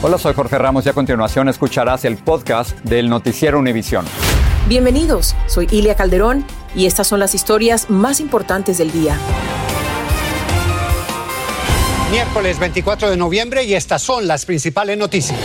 Hola, 0.00 0.16
soy 0.16 0.32
Jorge 0.32 0.56
Ramos 0.58 0.86
y 0.86 0.88
a 0.90 0.92
continuación 0.92 1.48
escucharás 1.48 2.04
el 2.04 2.18
podcast 2.18 2.78
del 2.84 3.08
Noticiero 3.08 3.58
Univisión. 3.58 4.06
Bienvenidos, 4.68 5.34
soy 5.48 5.66
Ilia 5.72 5.96
Calderón 5.96 6.44
y 6.72 6.86
estas 6.86 7.08
son 7.08 7.18
las 7.18 7.34
historias 7.34 7.90
más 7.90 8.20
importantes 8.20 8.78
del 8.78 8.92
día. 8.92 9.16
Miércoles 12.12 12.60
24 12.60 13.10
de 13.10 13.16
noviembre 13.16 13.64
y 13.64 13.74
estas 13.74 14.00
son 14.00 14.28
las 14.28 14.44
principales 14.44 14.96
noticias. 14.96 15.36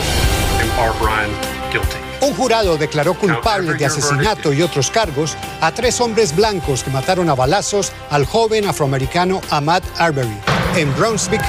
Un 2.22 2.34
jurado 2.36 2.78
declaró 2.78 3.16
culpable 3.16 3.74
de 3.74 3.86
asesinato 3.88 4.54
y 4.54 4.62
otros 4.62 4.92
cargos 4.92 5.36
a 5.62 5.72
tres 5.72 6.00
hombres 6.00 6.36
blancos 6.36 6.84
que 6.84 6.92
mataron 6.92 7.28
a 7.28 7.34
balazos 7.34 7.92
al 8.12 8.28
joven 8.28 8.68
afroamericano 8.68 9.42
Ahmad 9.50 9.82
Arbery 9.98 10.38
en 10.76 10.96
Brownsville, 10.96 11.42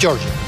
Georgia. 0.00 0.47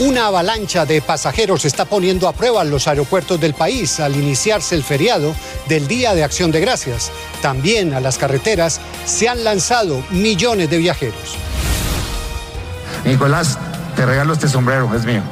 Una 0.00 0.26
avalancha 0.26 0.84
de 0.84 1.00
pasajeros 1.00 1.64
está 1.64 1.84
poniendo 1.84 2.26
a 2.26 2.32
prueba 2.32 2.64
los 2.64 2.88
aeropuertos 2.88 3.40
del 3.40 3.54
país 3.54 4.00
al 4.00 4.16
iniciarse 4.16 4.74
el 4.74 4.82
feriado 4.82 5.36
del 5.68 5.86
Día 5.86 6.14
de 6.14 6.24
Acción 6.24 6.50
de 6.50 6.60
Gracias. 6.60 7.12
También 7.40 7.94
a 7.94 8.00
las 8.00 8.18
carreteras 8.18 8.80
se 9.04 9.28
han 9.28 9.44
lanzado 9.44 10.02
millones 10.10 10.68
de 10.68 10.78
viajeros. 10.78 11.36
Nicolás, 13.04 13.56
te 13.94 14.04
regalo 14.04 14.32
este 14.32 14.48
sombrero, 14.48 14.92
es 14.96 15.04
mío. 15.04 15.22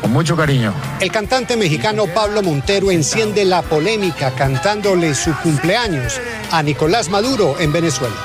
Con 0.00 0.12
mucho 0.12 0.34
cariño. 0.34 0.72
El 1.00 1.12
cantante 1.12 1.54
mexicano 1.54 2.06
Pablo 2.06 2.42
Montero 2.42 2.90
enciende 2.90 3.44
la 3.44 3.60
polémica 3.60 4.30
cantándole 4.30 5.14
su 5.14 5.34
cumpleaños 5.42 6.18
a 6.50 6.62
Nicolás 6.62 7.10
Maduro 7.10 7.56
en 7.58 7.70
Venezuela. 7.70 8.16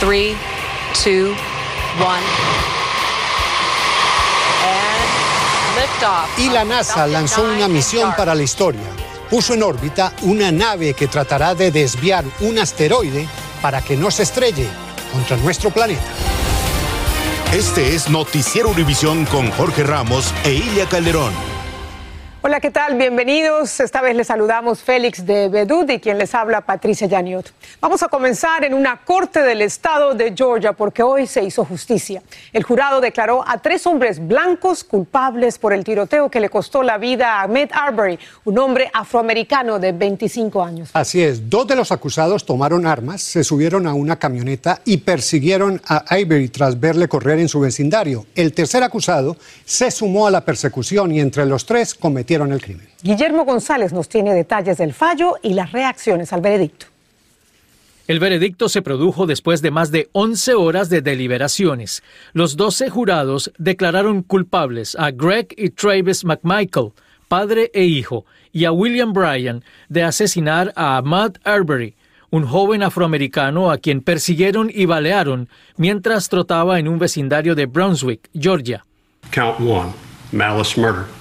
3, 0.00 0.36
2, 1.04 1.14
1. 1.16 2.77
Y 6.38 6.48
la 6.50 6.64
NASA 6.64 7.06
lanzó 7.06 7.42
una 7.42 7.68
misión 7.68 8.14
para 8.16 8.34
la 8.34 8.42
historia. 8.42 8.82
Puso 9.28 9.54
en 9.54 9.62
órbita 9.62 10.12
una 10.22 10.50
nave 10.52 10.94
que 10.94 11.08
tratará 11.08 11.54
de 11.54 11.70
desviar 11.70 12.24
un 12.40 12.58
asteroide 12.58 13.28
para 13.60 13.82
que 13.82 13.96
no 13.96 14.10
se 14.10 14.22
estrelle 14.22 14.68
contra 15.12 15.36
nuestro 15.38 15.70
planeta. 15.70 16.02
Este 17.52 17.94
es 17.94 18.08
Noticiero 18.08 18.68
Univisión 18.68 19.24
con 19.26 19.50
Jorge 19.50 19.82
Ramos 19.82 20.32
e 20.44 20.52
Ilia 20.52 20.86
Calderón. 20.86 21.57
Hola, 22.48 22.60
¿qué 22.60 22.70
tal? 22.70 22.96
Bienvenidos. 22.96 23.78
Esta 23.78 24.00
vez 24.00 24.16
les 24.16 24.28
saludamos 24.28 24.80
Félix 24.80 25.26
de 25.26 25.50
Bedud 25.50 25.86
y 25.90 25.98
quien 25.98 26.16
les 26.16 26.34
habla 26.34 26.62
Patricia 26.62 27.06
Yaniot. 27.06 27.52
Vamos 27.78 28.02
a 28.02 28.08
comenzar 28.08 28.64
en 28.64 28.72
una 28.72 29.04
corte 29.04 29.42
del 29.42 29.60
estado 29.60 30.14
de 30.14 30.32
Georgia 30.34 30.72
porque 30.72 31.02
hoy 31.02 31.26
se 31.26 31.44
hizo 31.44 31.62
justicia. 31.66 32.22
El 32.54 32.62
jurado 32.62 33.02
declaró 33.02 33.46
a 33.46 33.58
tres 33.58 33.86
hombres 33.86 34.26
blancos 34.26 34.82
culpables 34.82 35.58
por 35.58 35.74
el 35.74 35.84
tiroteo 35.84 36.30
que 36.30 36.40
le 36.40 36.48
costó 36.48 36.82
la 36.82 36.96
vida 36.96 37.34
a 37.34 37.42
Ahmed 37.42 37.68
Arbery, 37.70 38.18
un 38.46 38.58
hombre 38.58 38.90
afroamericano 38.94 39.78
de 39.78 39.92
25 39.92 40.64
años. 40.64 40.88
Así 40.94 41.22
es, 41.22 41.50
dos 41.50 41.66
de 41.66 41.76
los 41.76 41.92
acusados 41.92 42.46
tomaron 42.46 42.86
armas, 42.86 43.20
se 43.20 43.44
subieron 43.44 43.86
a 43.86 43.92
una 43.92 44.18
camioneta 44.18 44.80
y 44.86 44.96
persiguieron 44.96 45.82
a 45.86 45.98
Arbery 46.08 46.48
tras 46.48 46.80
verle 46.80 47.08
correr 47.08 47.40
en 47.40 47.48
su 47.50 47.60
vecindario. 47.60 48.24
El 48.34 48.54
tercer 48.54 48.82
acusado 48.82 49.36
se 49.66 49.90
sumó 49.90 50.26
a 50.26 50.30
la 50.30 50.46
persecución 50.46 51.12
y 51.12 51.20
entre 51.20 51.44
los 51.44 51.66
tres 51.66 51.94
el 52.46 52.60
crimen. 52.60 52.88
Guillermo 53.02 53.44
González 53.44 53.92
nos 53.92 54.08
tiene 54.08 54.34
detalles 54.34 54.78
del 54.78 54.92
fallo 54.92 55.34
y 55.42 55.54
las 55.54 55.72
reacciones 55.72 56.32
al 56.32 56.40
veredicto. 56.40 56.86
El 58.08 58.20
veredicto 58.20 58.70
se 58.70 58.80
produjo 58.80 59.26
después 59.26 59.60
de 59.60 59.70
más 59.70 59.90
de 59.90 60.08
11 60.12 60.54
horas 60.54 60.88
de 60.88 61.02
deliberaciones. 61.02 62.02
Los 62.32 62.56
12 62.56 62.88
jurados 62.88 63.52
declararon 63.58 64.22
culpables 64.22 64.96
a 64.98 65.10
Greg 65.10 65.48
y 65.58 65.68
Travis 65.68 66.24
McMichael, 66.24 66.92
padre 67.28 67.70
e 67.74 67.84
hijo, 67.84 68.24
y 68.50 68.64
a 68.64 68.72
William 68.72 69.12
Bryan 69.12 69.62
de 69.90 70.04
asesinar 70.04 70.72
a 70.74 70.96
Ahmad 70.96 71.34
Arbery, 71.44 71.96
un 72.30 72.46
joven 72.46 72.82
afroamericano 72.82 73.70
a 73.70 73.76
quien 73.76 74.00
persiguieron 74.00 74.70
y 74.72 74.86
balearon 74.86 75.50
mientras 75.76 76.30
trotaba 76.30 76.78
en 76.78 76.88
un 76.88 76.98
vecindario 76.98 77.54
de 77.54 77.66
Brunswick, 77.66 78.30
Georgia. 78.32 78.86
Count 79.32 79.60
one, 79.60 79.92
malice 80.32 80.80
murder. 80.80 81.17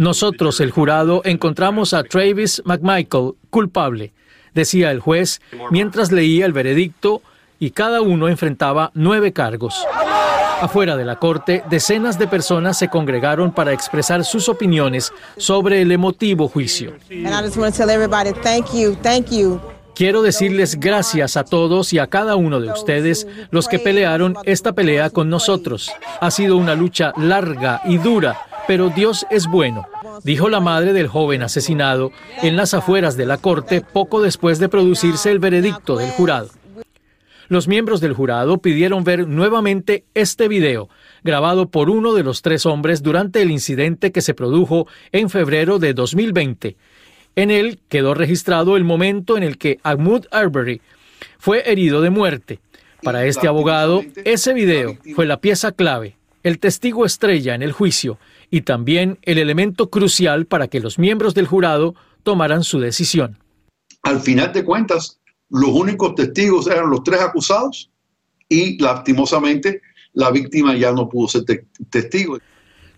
Nosotros, 0.00 0.62
el 0.62 0.70
jurado, 0.70 1.20
encontramos 1.26 1.92
a 1.92 2.02
Travis 2.02 2.62
McMichael 2.64 3.32
culpable, 3.50 4.14
decía 4.54 4.92
el 4.92 5.00
juez 5.00 5.42
mientras 5.70 6.10
leía 6.10 6.46
el 6.46 6.54
veredicto 6.54 7.20
y 7.58 7.72
cada 7.72 8.00
uno 8.00 8.26
enfrentaba 8.26 8.92
nueve 8.94 9.34
cargos. 9.34 9.86
Afuera 10.62 10.96
de 10.96 11.04
la 11.04 11.16
corte, 11.16 11.64
decenas 11.68 12.18
de 12.18 12.26
personas 12.28 12.78
se 12.78 12.88
congregaron 12.88 13.52
para 13.52 13.74
expresar 13.74 14.24
sus 14.24 14.48
opiniones 14.48 15.12
sobre 15.36 15.82
el 15.82 15.92
emotivo 15.92 16.48
juicio. 16.48 16.94
Quiero 19.94 20.22
decirles 20.22 20.80
gracias 20.80 21.36
a 21.36 21.44
todos 21.44 21.92
y 21.92 21.98
a 21.98 22.06
cada 22.06 22.36
uno 22.36 22.58
de 22.58 22.72
ustedes 22.72 23.26
los 23.50 23.68
que 23.68 23.78
pelearon 23.78 24.34
esta 24.44 24.72
pelea 24.72 25.10
con 25.10 25.28
nosotros. 25.28 25.92
Ha 26.22 26.30
sido 26.30 26.56
una 26.56 26.74
lucha 26.74 27.12
larga 27.18 27.82
y 27.84 27.98
dura 27.98 28.46
pero 28.66 28.90
Dios 28.90 29.26
es 29.30 29.46
bueno, 29.46 29.86
dijo 30.24 30.48
la 30.48 30.60
madre 30.60 30.92
del 30.92 31.08
joven 31.08 31.42
asesinado 31.42 32.12
en 32.42 32.56
las 32.56 32.74
afueras 32.74 33.16
de 33.16 33.26
la 33.26 33.38
corte 33.38 33.80
poco 33.80 34.22
después 34.22 34.58
de 34.58 34.68
producirse 34.68 35.30
el 35.30 35.38
veredicto 35.38 35.96
del 35.96 36.10
jurado. 36.10 36.50
Los 37.48 37.66
miembros 37.66 38.00
del 38.00 38.14
jurado 38.14 38.58
pidieron 38.58 39.02
ver 39.02 39.26
nuevamente 39.26 40.04
este 40.14 40.46
video, 40.46 40.88
grabado 41.24 41.68
por 41.68 41.90
uno 41.90 42.14
de 42.14 42.22
los 42.22 42.42
tres 42.42 42.64
hombres 42.64 43.02
durante 43.02 43.42
el 43.42 43.50
incidente 43.50 44.12
que 44.12 44.20
se 44.20 44.34
produjo 44.34 44.86
en 45.10 45.30
febrero 45.30 45.80
de 45.80 45.92
2020. 45.92 46.76
En 47.34 47.50
él 47.50 47.80
quedó 47.88 48.14
registrado 48.14 48.76
el 48.76 48.84
momento 48.84 49.36
en 49.36 49.42
el 49.42 49.58
que 49.58 49.80
Ahmud 49.82 50.26
Arbery 50.30 50.80
fue 51.38 51.68
herido 51.68 52.00
de 52.02 52.10
muerte. 52.10 52.60
Para 53.02 53.24
este 53.24 53.48
abogado, 53.48 54.04
ese 54.24 54.52
video 54.52 54.96
fue 55.16 55.26
la 55.26 55.40
pieza 55.40 55.72
clave, 55.72 56.16
el 56.44 56.58
testigo 56.58 57.04
estrella 57.04 57.54
en 57.54 57.62
el 57.62 57.72
juicio 57.72 58.18
y 58.50 58.62
también 58.62 59.18
el 59.22 59.38
elemento 59.38 59.90
crucial 59.90 60.46
para 60.46 60.68
que 60.68 60.80
los 60.80 60.98
miembros 60.98 61.34
del 61.34 61.46
jurado 61.46 61.94
tomaran 62.22 62.64
su 62.64 62.80
decisión. 62.80 63.38
Al 64.02 64.20
final 64.20 64.52
de 64.52 64.64
cuentas, 64.64 65.20
los 65.50 65.70
únicos 65.70 66.14
testigos 66.14 66.66
eran 66.66 66.90
los 66.90 67.02
tres 67.02 67.20
acusados 67.20 67.90
y 68.48 68.80
lastimosamente 68.82 69.82
la 70.12 70.30
víctima 70.30 70.76
ya 70.76 70.92
no 70.92 71.08
pudo 71.08 71.28
ser 71.28 71.44
testigo. 71.90 72.38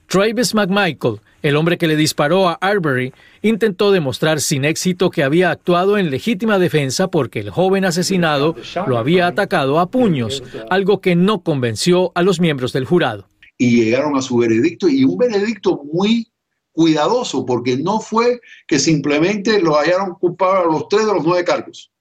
Travis 0.07 0.55
McMichael, 0.55 1.21
el 1.43 1.57
hombre 1.57 1.79
que 1.79 1.87
le 1.87 1.97
disparó 1.97 2.49
a 2.49 2.55
Arbery, 2.61 3.13
intentó 3.41 3.93
demostrar 3.93 4.41
sin 4.41 4.65
éxito 4.65 5.11
que 5.11 5.23
había 5.23 5.51
actuado 5.51 5.97
en 5.97 6.11
legítima 6.11 6.59
defensa 6.59 7.09
porque 7.09 7.41
el 7.41 7.51
joven 7.51 7.85
asesinado 7.85 8.55
lo 8.87 8.99
había 8.99 9.27
atacado 9.27 9.81
a 9.81 9.91
puños, 9.91 10.43
algo 10.71 11.01
que 11.01 11.17
no 11.17 11.43
convenció 11.43 12.13
a 12.15 12.23
los 12.23 12.41
miembros 12.41 12.73
del 12.73 12.85
jurado 12.85 13.31
y 13.62 13.85
llegaron 13.85 14.17
a 14.17 14.23
su 14.23 14.38
veredicto 14.38 14.88
y 14.88 15.05
un 15.05 15.17
veredicto 15.17 15.85
muy 15.93 16.29
cuidadoso 16.73 17.47
porque 17.47 17.76
no 17.76 18.00
fue 18.00 18.41
que 18.67 18.81
simplemente 18.81 19.61
lo 19.61 19.76
hallaron 19.76 20.14
culpable 20.14 20.62
a 20.62 20.73
los 20.73 20.88
tres 20.88 21.06
de 21.06 21.12
los 21.12 21.25
nueve 21.25 21.44
cargos. 21.44 21.93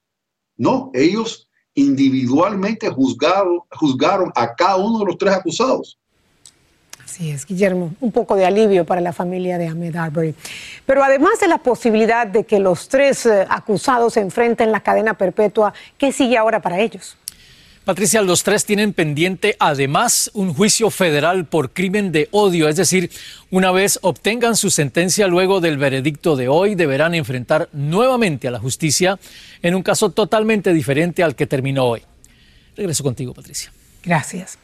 No, 0.58 0.90
ellos 0.96 1.48
individualmente 1.76 2.90
juzgado, 2.90 3.68
juzgaron 3.70 4.32
a 4.34 4.56
cada 4.56 4.78
uno 4.78 5.00
de 5.00 5.06
los 5.06 5.20
tres 5.20 5.36
acusados. 5.36 6.00
Así 7.06 7.30
es, 7.30 7.46
Guillermo, 7.46 7.94
un 8.02 8.12
poco 8.12 8.36
de 8.36 8.46
alivio 8.46 8.84
para 8.84 9.00
la 9.00 9.14
familia 9.14 9.60
de 9.60 9.68
Ahmed 9.68 9.96
Arbery. 9.96 10.34
Pero 10.88 11.04
además 11.04 11.40
de 11.42 11.48
la 11.48 11.60
posibilidad 11.60 12.26
de 12.26 12.44
que 12.44 12.58
los 12.58 12.90
tres 12.90 13.28
eh, 13.28 13.46
acusados 13.48 14.14
se 14.14 14.22
enfrenten 14.22 14.72
la 14.72 14.80
cadena 14.80 15.14
perpetua, 15.14 15.76
¿qué 16.00 16.12
sigue 16.12 16.40
ahora 16.40 16.60
para 16.60 16.80
ellos? 16.80 17.18
Patricia, 17.86 18.22
los 18.22 18.44
tres 18.44 18.64
tienen 18.64 18.94
pendiente 18.94 19.56
además 19.58 20.30
un 20.36 20.54
juicio 20.54 20.92
federal 20.92 21.46
por 21.46 21.72
crimen 21.72 22.12
de 22.12 22.30
odio, 22.30 22.70
es 22.70 22.76
decir, 22.76 23.10
una 23.50 23.72
vez 23.72 23.98
obtengan 24.04 24.56
su 24.56 24.70
sentencia 24.70 25.26
luego 25.26 25.62
del 25.62 25.80
veredicto 25.80 26.36
de 26.36 26.48
hoy, 26.48 26.76
deberán 26.76 27.16
enfrentar 27.16 27.70
nuevamente 27.74 28.48
a 28.48 28.52
la 28.52 28.60
justicia 28.60 29.18
en 29.64 29.74
un 29.74 29.82
caso 29.82 30.12
totalmente 30.12 30.74
diferente 30.74 31.24
al 31.24 31.36
que 31.36 31.48
terminó 31.48 31.86
hoy. 31.86 32.04
Regreso 32.78 33.04
contigo, 33.04 33.34
Patricia. 33.34 33.72
Gracias. 34.04 34.60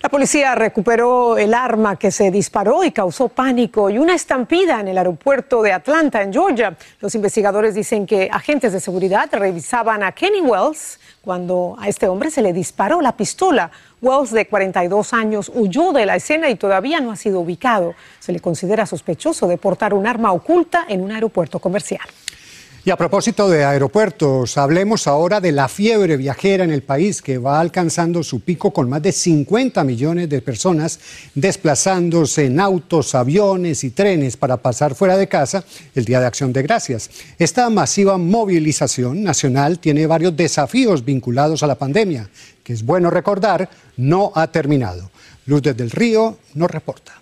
La 0.00 0.08
policía 0.08 0.54
recuperó 0.54 1.36
el 1.36 1.54
arma 1.54 1.96
que 1.96 2.12
se 2.12 2.30
disparó 2.30 2.84
y 2.84 2.92
causó 2.92 3.28
pánico 3.28 3.90
y 3.90 3.98
una 3.98 4.14
estampida 4.14 4.78
en 4.78 4.88
el 4.88 4.98
aeropuerto 4.98 5.60
de 5.60 5.72
Atlanta, 5.72 6.22
en 6.22 6.32
Georgia. 6.32 6.76
Los 7.00 7.16
investigadores 7.16 7.74
dicen 7.74 8.06
que 8.06 8.28
agentes 8.30 8.72
de 8.72 8.80
seguridad 8.80 9.28
revisaban 9.32 10.04
a 10.04 10.12
Kenny 10.12 10.40
Wells 10.40 11.00
cuando 11.24 11.76
a 11.78 11.88
este 11.88 12.06
hombre 12.06 12.30
se 12.30 12.42
le 12.42 12.52
disparó 12.52 13.00
la 13.00 13.16
pistola. 13.16 13.70
Wells, 14.02 14.30
de 14.30 14.46
42 14.46 15.14
años, 15.14 15.50
huyó 15.54 15.92
de 15.92 16.04
la 16.04 16.16
escena 16.16 16.50
y 16.50 16.56
todavía 16.56 17.00
no 17.00 17.10
ha 17.10 17.16
sido 17.16 17.40
ubicado. 17.40 17.94
Se 18.20 18.32
le 18.32 18.40
considera 18.40 18.84
sospechoso 18.84 19.48
de 19.48 19.56
portar 19.56 19.94
un 19.94 20.06
arma 20.06 20.32
oculta 20.32 20.84
en 20.88 21.00
un 21.00 21.12
aeropuerto 21.12 21.58
comercial. 21.58 22.06
Y 22.86 22.90
a 22.90 22.96
propósito 22.96 23.48
de 23.48 23.64
aeropuertos, 23.64 24.58
hablemos 24.58 25.06
ahora 25.06 25.40
de 25.40 25.52
la 25.52 25.68
fiebre 25.68 26.18
viajera 26.18 26.64
en 26.64 26.70
el 26.70 26.82
país 26.82 27.22
que 27.22 27.38
va 27.38 27.58
alcanzando 27.58 28.22
su 28.22 28.40
pico 28.40 28.72
con 28.74 28.90
más 28.90 29.00
de 29.00 29.10
50 29.10 29.82
millones 29.84 30.28
de 30.28 30.42
personas 30.42 31.00
desplazándose 31.34 32.44
en 32.44 32.60
autos, 32.60 33.14
aviones 33.14 33.84
y 33.84 33.90
trenes 33.90 34.36
para 34.36 34.58
pasar 34.58 34.94
fuera 34.94 35.16
de 35.16 35.28
casa 35.28 35.64
el 35.94 36.04
Día 36.04 36.20
de 36.20 36.26
Acción 36.26 36.52
de 36.52 36.62
Gracias. 36.62 37.08
Esta 37.38 37.70
masiva 37.70 38.18
movilización 38.18 39.22
nacional 39.22 39.78
tiene 39.78 40.06
varios 40.06 40.36
desafíos 40.36 41.06
vinculados 41.06 41.62
a 41.62 41.66
la 41.66 41.76
pandemia, 41.76 42.28
que 42.62 42.74
es 42.74 42.84
bueno 42.84 43.08
recordar, 43.08 43.70
no 43.96 44.30
ha 44.34 44.48
terminado. 44.48 45.10
Luz 45.46 45.62
desde 45.62 45.84
el 45.84 45.90
Río 45.90 46.36
nos 46.52 46.70
reporta. 46.70 47.14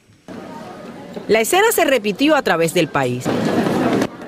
La 1.29 1.41
escena 1.41 1.71
se 1.71 1.85
repitió 1.85 2.35
a 2.35 2.43
través 2.43 2.75
del 2.75 2.89
país 2.89 3.27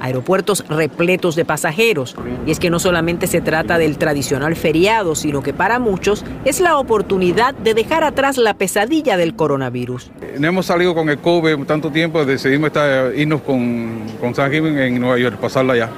aeropuertos 0.04 0.64
repletos 0.68 1.34
de 1.34 1.44
pasajeros. 1.44 2.14
Y 2.46 2.50
es 2.50 2.60
que 2.60 2.70
no 2.70 2.78
solamente 2.78 3.26
se 3.26 3.40
trata 3.40 3.78
del 3.78 3.98
tradicional 3.98 4.54
feriado, 4.54 5.14
sino 5.14 5.42
que 5.42 5.52
para 5.52 5.78
muchos 5.78 6.24
es 6.44 6.60
la 6.60 6.78
oportunidad 6.78 7.54
de 7.54 7.74
dejar 7.74 8.04
atrás 8.04 8.36
la 8.36 8.54
pesadilla 8.54 9.16
del 9.16 9.34
coronavirus. 9.34 10.10
No 10.38 10.46
hemos 10.46 10.66
salido 10.66 10.94
con 10.94 11.08
el 11.08 11.18
COVID 11.18 11.64
tanto 11.64 11.90
tiempo, 11.90 12.24
decidimos 12.24 12.68
estar, 12.68 13.14
irnos 13.14 13.40
con, 13.42 14.06
con 14.20 14.34
San 14.34 14.52
en 14.52 15.00
Nueva 15.00 15.18
York, 15.18 15.38
pasarla 15.38 15.72
allá. 15.72 15.90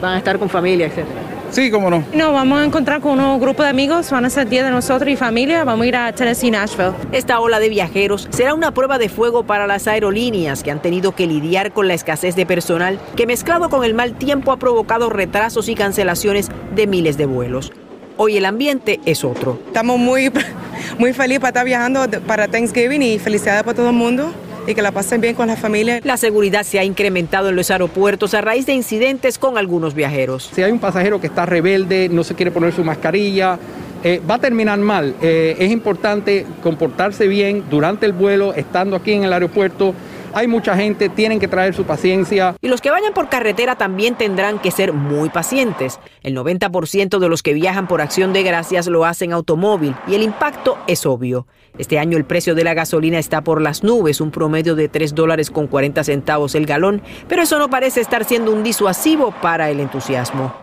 Van 0.00 0.14
a 0.14 0.18
estar 0.18 0.38
con 0.38 0.48
familia, 0.48 0.86
etcétera. 0.86 1.33
Sí, 1.54 1.70
cómo 1.70 1.88
no. 1.88 2.02
No, 2.12 2.32
vamos 2.32 2.58
a 2.58 2.64
encontrar 2.64 3.00
con 3.00 3.20
un 3.20 3.40
grupo 3.40 3.62
de 3.62 3.68
amigos, 3.68 4.10
van 4.10 4.24
a 4.24 4.30
ser 4.30 4.48
día 4.48 4.64
de 4.64 4.72
nosotros 4.72 5.08
y 5.08 5.14
familia, 5.14 5.62
vamos 5.62 5.84
a 5.84 5.86
ir 5.86 5.94
a 5.94 6.12
Tennessee, 6.12 6.50
Nashville. 6.50 6.94
Esta 7.12 7.38
ola 7.38 7.60
de 7.60 7.68
viajeros 7.68 8.26
será 8.32 8.54
una 8.54 8.74
prueba 8.74 8.98
de 8.98 9.08
fuego 9.08 9.44
para 9.44 9.68
las 9.68 9.86
aerolíneas 9.86 10.64
que 10.64 10.72
han 10.72 10.82
tenido 10.82 11.14
que 11.14 11.28
lidiar 11.28 11.70
con 11.70 11.86
la 11.86 11.94
escasez 11.94 12.34
de 12.34 12.44
personal 12.44 12.98
que 13.14 13.28
mezclado 13.28 13.68
con 13.68 13.84
el 13.84 13.94
mal 13.94 14.14
tiempo 14.14 14.50
ha 14.50 14.56
provocado 14.56 15.10
retrasos 15.10 15.68
y 15.68 15.76
cancelaciones 15.76 16.50
de 16.74 16.88
miles 16.88 17.16
de 17.18 17.26
vuelos. 17.26 17.70
Hoy 18.16 18.36
el 18.36 18.46
ambiente 18.46 18.98
es 19.04 19.22
otro. 19.22 19.60
Estamos 19.68 19.96
muy, 19.96 20.32
muy 20.98 21.12
felices 21.12 21.38
para 21.38 21.50
estar 21.50 21.64
viajando 21.64 22.04
para 22.26 22.48
Thanksgiving 22.48 23.00
y 23.00 23.20
felicidades 23.20 23.62
para 23.62 23.76
todo 23.76 23.90
el 23.90 23.96
mundo 23.96 24.32
y 24.66 24.74
que 24.74 24.82
la 24.82 24.92
pasen 24.92 25.20
bien 25.20 25.34
con 25.34 25.48
la 25.48 25.56
familia. 25.56 26.00
La 26.04 26.16
seguridad 26.16 26.62
se 26.62 26.78
ha 26.78 26.84
incrementado 26.84 27.48
en 27.50 27.56
los 27.56 27.70
aeropuertos 27.70 28.34
a 28.34 28.40
raíz 28.40 28.66
de 28.66 28.74
incidentes 28.74 29.38
con 29.38 29.58
algunos 29.58 29.94
viajeros. 29.94 30.50
Si 30.52 30.62
hay 30.62 30.72
un 30.72 30.78
pasajero 30.78 31.20
que 31.20 31.26
está 31.26 31.46
rebelde, 31.46 32.08
no 32.08 32.24
se 32.24 32.34
quiere 32.34 32.50
poner 32.50 32.72
su 32.72 32.84
mascarilla, 32.84 33.58
eh, 34.02 34.20
va 34.28 34.34
a 34.34 34.38
terminar 34.38 34.78
mal. 34.78 35.14
Eh, 35.22 35.56
es 35.58 35.70
importante 35.70 36.46
comportarse 36.62 37.26
bien 37.26 37.64
durante 37.70 38.06
el 38.06 38.12
vuelo, 38.12 38.52
estando 38.54 38.96
aquí 38.96 39.12
en 39.12 39.24
el 39.24 39.32
aeropuerto 39.32 39.94
hay 40.34 40.48
mucha 40.48 40.76
gente, 40.76 41.08
tienen 41.08 41.40
que 41.40 41.48
traer 41.48 41.74
su 41.74 41.84
paciencia. 41.84 42.56
Y 42.60 42.68
los 42.68 42.80
que 42.80 42.90
vayan 42.90 43.14
por 43.14 43.28
carretera 43.28 43.76
también 43.76 44.16
tendrán 44.16 44.58
que 44.58 44.70
ser 44.70 44.92
muy 44.92 45.28
pacientes. 45.28 46.00
El 46.22 46.36
90% 46.36 47.18
de 47.18 47.28
los 47.28 47.42
que 47.42 47.54
viajan 47.54 47.86
por 47.86 48.00
acción 48.00 48.32
de 48.32 48.42
gracias 48.42 48.86
lo 48.86 49.04
hacen 49.04 49.32
automóvil 49.32 49.94
y 50.06 50.14
el 50.14 50.22
impacto 50.22 50.78
es 50.86 51.06
obvio. 51.06 51.46
Este 51.76 51.98
año 51.98 52.16
el 52.16 52.24
precio 52.24 52.54
de 52.54 52.62
la 52.62 52.72
gasolina 52.72 53.18
está 53.18 53.42
por 53.42 53.60
las 53.60 53.82
nubes, 53.82 54.20
un 54.20 54.30
promedio 54.30 54.76
de 54.76 54.88
3 54.88 55.12
dólares 55.12 55.50
con 55.50 55.66
40 55.66 56.04
centavos 56.04 56.54
el 56.54 56.66
galón, 56.66 57.02
pero 57.26 57.42
eso 57.42 57.58
no 57.58 57.68
parece 57.68 58.00
estar 58.00 58.24
siendo 58.24 58.52
un 58.52 58.62
disuasivo 58.62 59.34
para 59.42 59.70
el 59.70 59.80
entusiasmo. 59.80 60.54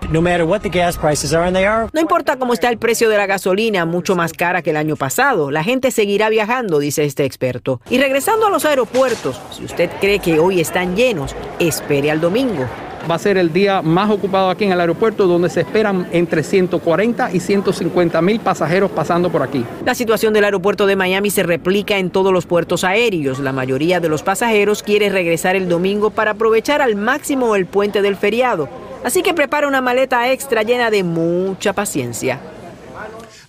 No 1.92 2.00
importa 2.00 2.38
cómo 2.38 2.54
está 2.54 2.70
el 2.70 2.78
precio 2.78 3.10
de 3.10 3.18
la 3.18 3.26
gasolina, 3.26 3.86
mucho 3.86 4.16
más 4.16 4.32
cara 4.32 4.62
que 4.62 4.70
el 4.70 4.78
año 4.78 4.96
pasado, 4.96 5.52
la 5.52 5.66
gente 5.66 5.92
seguirá 5.92 6.30
viajando, 6.30 6.80
dice 6.80 7.04
este 7.04 7.26
experto. 7.26 7.82
Y 7.90 7.98
regresando 7.98 8.48
a 8.48 8.50
los 8.50 8.64
aeropuertos, 8.64 9.42
si 9.62 9.66
usted 9.66 9.90
cree 10.00 10.18
que 10.18 10.40
hoy 10.40 10.60
están 10.60 10.96
llenos, 10.96 11.36
espere 11.60 12.10
al 12.10 12.20
domingo 12.20 12.66
va 13.10 13.16
a 13.16 13.20
ser 13.20 13.36
el 13.40 13.52
día 13.52 13.82
más 13.82 14.12
ocupado 14.12 14.52
aquí 14.52 14.66
en 14.66 14.74
el 14.74 14.80
aeropuerto, 14.80 15.26
donde 15.26 15.50
se 15.50 15.62
esperan 15.62 16.08
entre 16.12 16.44
140 16.44 17.32
y 17.34 17.40
150 17.40 18.22
mil 18.22 18.40
pasajeros 18.40 18.92
pasando 18.92 19.32
por 19.32 19.42
aquí. 19.42 19.66
La 19.84 19.96
situación 19.96 20.34
del 20.34 20.44
aeropuerto 20.44 20.86
de 20.86 20.96
Miami 20.96 21.32
se 21.32 21.42
replica 21.42 21.98
en 21.98 22.12
todos 22.12 22.32
los 22.32 22.46
puertos 22.46 22.84
aéreos. 22.84 23.40
La 23.40 23.54
mayoría 23.54 24.00
de 24.00 24.08
los 24.08 24.22
pasajeros 24.22 24.84
quiere 24.84 25.10
regresar 25.10 25.56
el 25.56 25.68
domingo 25.68 26.12
para 26.12 26.32
aprovechar 26.32 26.80
al 26.80 26.96
máximo 26.96 27.56
el 27.56 27.66
puente 27.66 28.04
del 28.04 28.18
feriado. 28.18 28.70
Así 29.04 29.24
que 29.24 29.34
prepara 29.34 29.68
una 29.68 29.82
maleta 29.82 30.32
extra 30.32 30.62
llena 30.62 30.92
de 30.92 31.04
mucha 31.04 31.74
paciencia. 31.74 32.40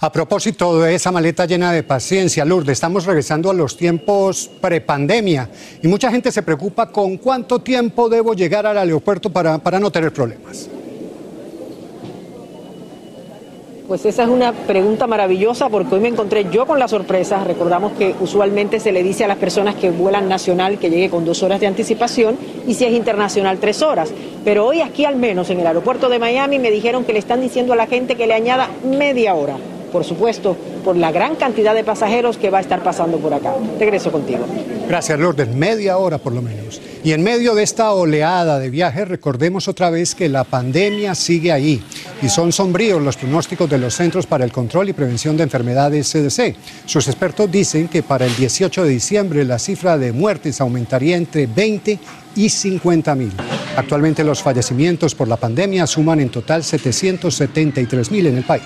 A 0.04 0.10
propósito 0.10 0.80
de 0.80 0.96
esa 0.96 1.12
maleta 1.12 1.46
llena 1.46 1.70
de 1.70 1.84
paciencia, 1.84 2.44
Lourdes, 2.44 2.72
estamos 2.72 3.06
regresando 3.06 3.50
a 3.50 3.54
los 3.54 3.76
tiempos 3.76 4.50
prepandemia 4.60 5.48
y 5.80 5.86
mucha 5.86 6.10
gente 6.10 6.32
se 6.32 6.42
preocupa 6.42 6.90
con 6.90 7.18
cuánto 7.18 7.60
tiempo 7.60 8.08
debo 8.08 8.34
llegar 8.34 8.66
al 8.66 8.78
aeropuerto 8.78 9.30
para, 9.30 9.58
para 9.58 9.78
no 9.78 9.92
tener 9.92 10.12
problemas. 10.12 10.68
Pues 13.86 14.04
esa 14.04 14.24
es 14.24 14.28
una 14.28 14.52
pregunta 14.52 15.06
maravillosa 15.06 15.68
porque 15.68 15.94
hoy 15.94 16.00
me 16.00 16.08
encontré 16.08 16.50
yo 16.50 16.66
con 16.66 16.80
la 16.80 16.88
sorpresa. 16.88 17.44
Recordamos 17.44 17.92
que 17.92 18.16
usualmente 18.20 18.80
se 18.80 18.90
le 18.90 19.04
dice 19.04 19.24
a 19.24 19.28
las 19.28 19.38
personas 19.38 19.76
que 19.76 19.92
vuelan 19.92 20.28
nacional 20.28 20.80
que 20.80 20.90
llegue 20.90 21.10
con 21.10 21.24
dos 21.24 21.44
horas 21.44 21.60
de 21.60 21.68
anticipación 21.68 22.36
y 22.66 22.74
si 22.74 22.84
es 22.84 22.92
internacional 22.92 23.58
tres 23.58 23.82
horas. 23.82 24.12
Pero 24.44 24.66
hoy 24.66 24.80
aquí 24.80 25.04
al 25.04 25.14
menos 25.14 25.48
en 25.50 25.60
el 25.60 25.66
aeropuerto 25.68 26.08
de 26.08 26.18
Miami 26.18 26.58
me 26.58 26.72
dijeron 26.72 27.04
que 27.04 27.12
le 27.12 27.20
están 27.20 27.40
diciendo 27.40 27.72
a 27.72 27.76
la 27.76 27.86
gente 27.86 28.16
que 28.16 28.26
le 28.26 28.34
añada 28.34 28.68
media 28.82 29.34
hora 29.34 29.58
por 29.92 30.04
supuesto, 30.04 30.56
por 30.84 30.96
la 30.96 31.12
gran 31.12 31.36
cantidad 31.36 31.74
de 31.74 31.84
pasajeros 31.84 32.38
que 32.38 32.50
va 32.50 32.58
a 32.58 32.60
estar 32.62 32.82
pasando 32.82 33.18
por 33.18 33.34
acá. 33.34 33.54
Regreso 33.78 34.10
contigo. 34.10 34.44
Gracias, 34.88 35.18
Lourdes. 35.18 35.48
Media 35.48 35.98
hora 35.98 36.18
por 36.18 36.32
lo 36.32 36.42
menos. 36.42 36.80
Y 37.04 37.12
en 37.12 37.22
medio 37.22 37.54
de 37.54 37.62
esta 37.62 37.92
oleada 37.92 38.58
de 38.58 38.70
viajes, 38.70 39.08
recordemos 39.08 39.66
otra 39.68 39.90
vez 39.90 40.14
que 40.14 40.28
la 40.28 40.44
pandemia 40.44 41.14
sigue 41.14 41.50
ahí 41.50 41.82
y 42.22 42.28
son 42.28 42.52
sombríos 42.52 43.02
los 43.02 43.16
pronósticos 43.16 43.68
de 43.68 43.78
los 43.78 43.94
Centros 43.94 44.26
para 44.26 44.44
el 44.44 44.52
Control 44.52 44.88
y 44.88 44.92
Prevención 44.92 45.36
de 45.36 45.42
Enfermedades 45.42 46.12
CDC. 46.12 46.54
Sus 46.86 47.08
expertos 47.08 47.50
dicen 47.50 47.88
que 47.88 48.02
para 48.02 48.26
el 48.26 48.34
18 48.36 48.84
de 48.84 48.90
diciembre 48.90 49.44
la 49.44 49.58
cifra 49.58 49.98
de 49.98 50.12
muertes 50.12 50.60
aumentaría 50.60 51.16
entre 51.16 51.46
20 51.46 51.98
y 52.36 52.48
50 52.48 53.14
mil. 53.16 53.32
Actualmente 53.76 54.22
los 54.22 54.42
fallecimientos 54.42 55.14
por 55.14 55.26
la 55.26 55.36
pandemia 55.36 55.86
suman 55.86 56.20
en 56.20 56.28
total 56.28 56.62
773 56.62 58.10
mil 58.10 58.26
en 58.26 58.36
el 58.36 58.44
país. 58.44 58.62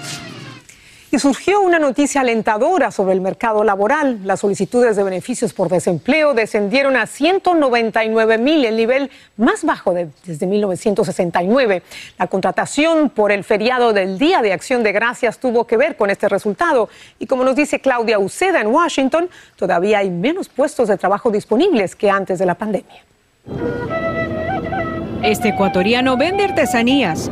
Surgió 1.19 1.63
una 1.63 1.79
noticia 1.79 2.21
alentadora 2.21 2.91
sobre 2.91 3.15
el 3.15 3.23
mercado 3.23 3.65
laboral. 3.65 4.21
Las 4.25 4.41
solicitudes 4.41 4.97
de 4.97 5.03
beneficios 5.03 5.55
por 5.55 5.71
desempleo 5.71 6.35
descendieron 6.35 6.95
a 6.95 7.07
199 7.07 8.37
mil, 8.37 8.65
el 8.67 8.77
nivel 8.77 9.11
más 9.39 9.65
bajo 9.65 9.95
desde 9.95 10.47
1969. 10.47 11.83
La 12.19 12.27
contratación 12.27 13.09
por 13.09 13.33
el 13.33 13.45
feriado 13.45 13.95
del 13.95 14.19
Día 14.19 14.43
de 14.43 14.53
Acción 14.53 14.83
de 14.83 14.93
Gracias 14.93 15.39
tuvo 15.39 15.67
que 15.67 15.79
ver 15.79 15.97
con 15.97 16.11
este 16.11 16.29
resultado. 16.29 16.91
Y 17.19 17.27
como 17.27 17.45
nos 17.45 17.57
dice 17.57 17.81
Claudia 17.81 18.19
Uceda 18.19 18.61
en 18.61 18.67
Washington, 18.67 19.31
todavía 19.57 19.99
hay 20.01 20.11
menos 20.11 20.51
puestos 20.51 20.89
de 20.89 20.99
trabajo 20.99 21.31
disponibles 21.31 21.97
que 21.97 22.11
antes 22.11 22.39
de 22.39 22.47
la 22.47 22.57
pandemia. 22.57 23.03
Este 25.23 25.49
ecuatoriano 25.49 26.17
vende 26.19 26.45
artesanías 26.45 27.31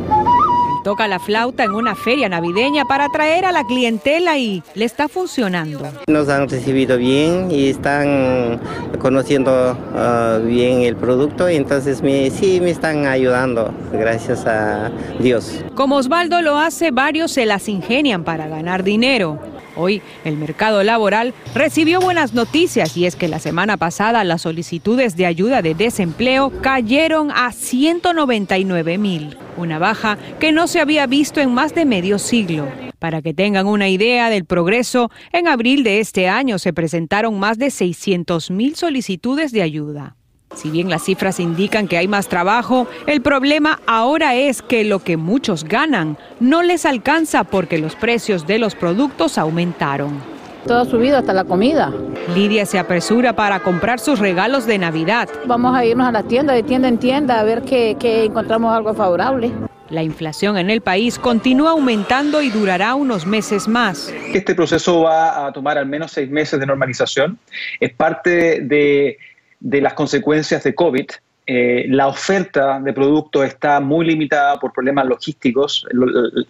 toca 0.85 1.09
la 1.09 1.19
flauta 1.19 1.64
en 1.64 1.73
una 1.73 1.97
feria 1.97 2.29
navideña 2.29 2.85
para 2.85 3.07
atraer 3.07 3.47
a 3.47 3.53
la 3.53 3.64
clientela 3.64 4.38
y 4.38 4.62
le 4.75 4.85
está 4.85 5.09
funcionando. 5.09 5.81
Nos 6.07 6.29
han 6.29 6.49
recibido 6.49 6.99
bien 6.99 7.50
y 7.50 7.71
están 7.71 8.61
conociendo 9.00 9.76
ah, 9.97 10.38
bien 10.45 10.83
el 10.83 10.95
producto, 10.95 11.49
entonces 11.49 12.03
me, 12.03 12.31
sí 12.31 12.61
me 12.61 12.71
están 12.71 13.07
ayudando, 13.07 13.75
gracias 13.93 14.47
a 14.47 14.93
Dios. 15.19 15.64
Como 15.75 15.97
Osvaldo 15.97 16.43
lo 16.43 16.59
hace, 16.59 16.91
varios 16.91 17.33
se 17.33 17.47
las 17.47 17.69
ingenian 17.69 18.23
para 18.23 18.47
ganar 18.47 18.85
dinero. 18.85 19.54
Hoy 19.76 20.02
el 20.25 20.37
mercado 20.37 20.83
laboral 20.83 21.35
recibió 21.54 22.00
buenas 22.00 22.35
noticias 22.35 22.97
y 22.97 23.07
es 23.07 23.16
que 23.16 23.28
la 23.28 23.38
semana 23.38 23.76
pasada 23.76 24.25
las 24.25 24.43
solicitudes 24.43 25.16
de 25.16 25.26
ayuda 25.26 25.62
de 25.62 25.75
desempleo 25.75 26.52
cayeron 26.61 27.31
a 27.31 27.52
199 27.52 28.99
mil, 28.99 29.37
una 29.57 29.78
baja 29.78 30.19
que 30.38 30.52
no 30.52 30.66
se 30.66 30.81
había 30.81 31.07
visto 31.07 31.40
en 31.40 31.52
más 31.52 31.75
de 31.75 31.85
medio 31.85 32.19
siglo. 32.19 32.66
Para 32.99 33.21
que 33.21 33.35
tengan 33.35 33.66
una 33.66 33.88
idea 33.88 34.31
del 34.31 34.45
progreso, 34.45 35.11
en 35.33 35.49
abril 35.49 35.85
de 35.85 36.00
este 36.00 36.28
año 36.28 36.59
se 36.59 36.73
presentaron 36.73 37.38
más 37.38 37.59
de 37.59 37.71
600 37.71 38.50
mil 38.50 38.76
solicitudes 38.76 39.52
de 39.52 39.62
ayuda. 39.62 40.16
Si 40.55 40.71
bien 40.71 40.89
las 40.89 41.05
cifras 41.05 41.41
indican 41.41 41.89
que 41.89 41.99
hay 41.99 42.09
más 42.09 42.29
trabajo, 42.29 42.87
el 43.07 43.21
problema 43.23 43.81
ahora 43.87 44.35
es 44.35 44.63
que 44.63 44.85
lo 44.85 45.01
que 45.01 45.17
muchos 45.17 45.65
ganan 45.65 46.17
no 46.41 46.63
les 46.63 46.87
alcanza 46.87 47.45
porque 47.45 47.79
los 47.79 47.97
precios 47.97 48.47
de 48.47 48.59
los 48.59 48.75
productos 48.75 49.37
aumentaron. 49.37 50.23
Todo 50.67 50.79
ha 50.81 50.85
subido 50.87 51.19
hasta 51.19 51.35
la 51.35 51.45
comida. 51.45 51.93
Lidia 52.35 52.65
se 52.65 52.79
apresura 52.79 53.35
para 53.35 53.61
comprar 53.61 54.01
sus 54.01 54.19
regalos 54.19 54.65
de 54.65 54.79
Navidad. 54.79 55.29
Vamos 55.45 55.77
a 55.77 55.85
irnos 55.85 56.09
a 56.09 56.13
la 56.13 56.23
tienda, 56.23 56.55
de 56.55 56.63
tienda 56.63 56.89
en 56.89 56.99
tienda, 56.99 57.39
a 57.39 57.45
ver 57.45 57.63
que, 57.63 58.25
encontramos 58.25 58.75
algo 58.75 58.95
favorable. 58.95 59.53
La 59.91 60.03
inflación 60.03 60.57
en 60.57 60.71
el 60.71 60.81
país 60.81 61.19
continúa 61.19 61.73
aumentando 61.73 62.41
y 62.41 62.49
durará 62.49 62.95
unos 62.95 63.27
meses 63.27 63.69
más. 63.69 64.13
Este 64.33 64.55
proceso 64.55 65.03
va 65.03 65.47
a 65.47 65.53
tomar 65.53 65.77
al 65.77 65.85
menos 65.85 66.13
seis 66.13 66.31
meses 66.31 66.59
de 66.59 66.65
normalización. 66.65 67.39
Es 67.79 67.93
parte 67.93 68.61
de 68.63 69.19
de 69.64 69.80
las 69.80 69.94
consecuencias 69.94 70.62
de 70.62 70.75
COVID. 70.75 71.06
Eh, 71.47 71.85
la 71.88 72.06
oferta 72.06 72.80
de 72.80 72.92
productos 72.94 73.44
está 73.44 73.78
muy 73.78 74.06
limitada 74.06 74.59
por 74.59 74.73
problemas 74.73 75.04
logísticos, 75.04 75.87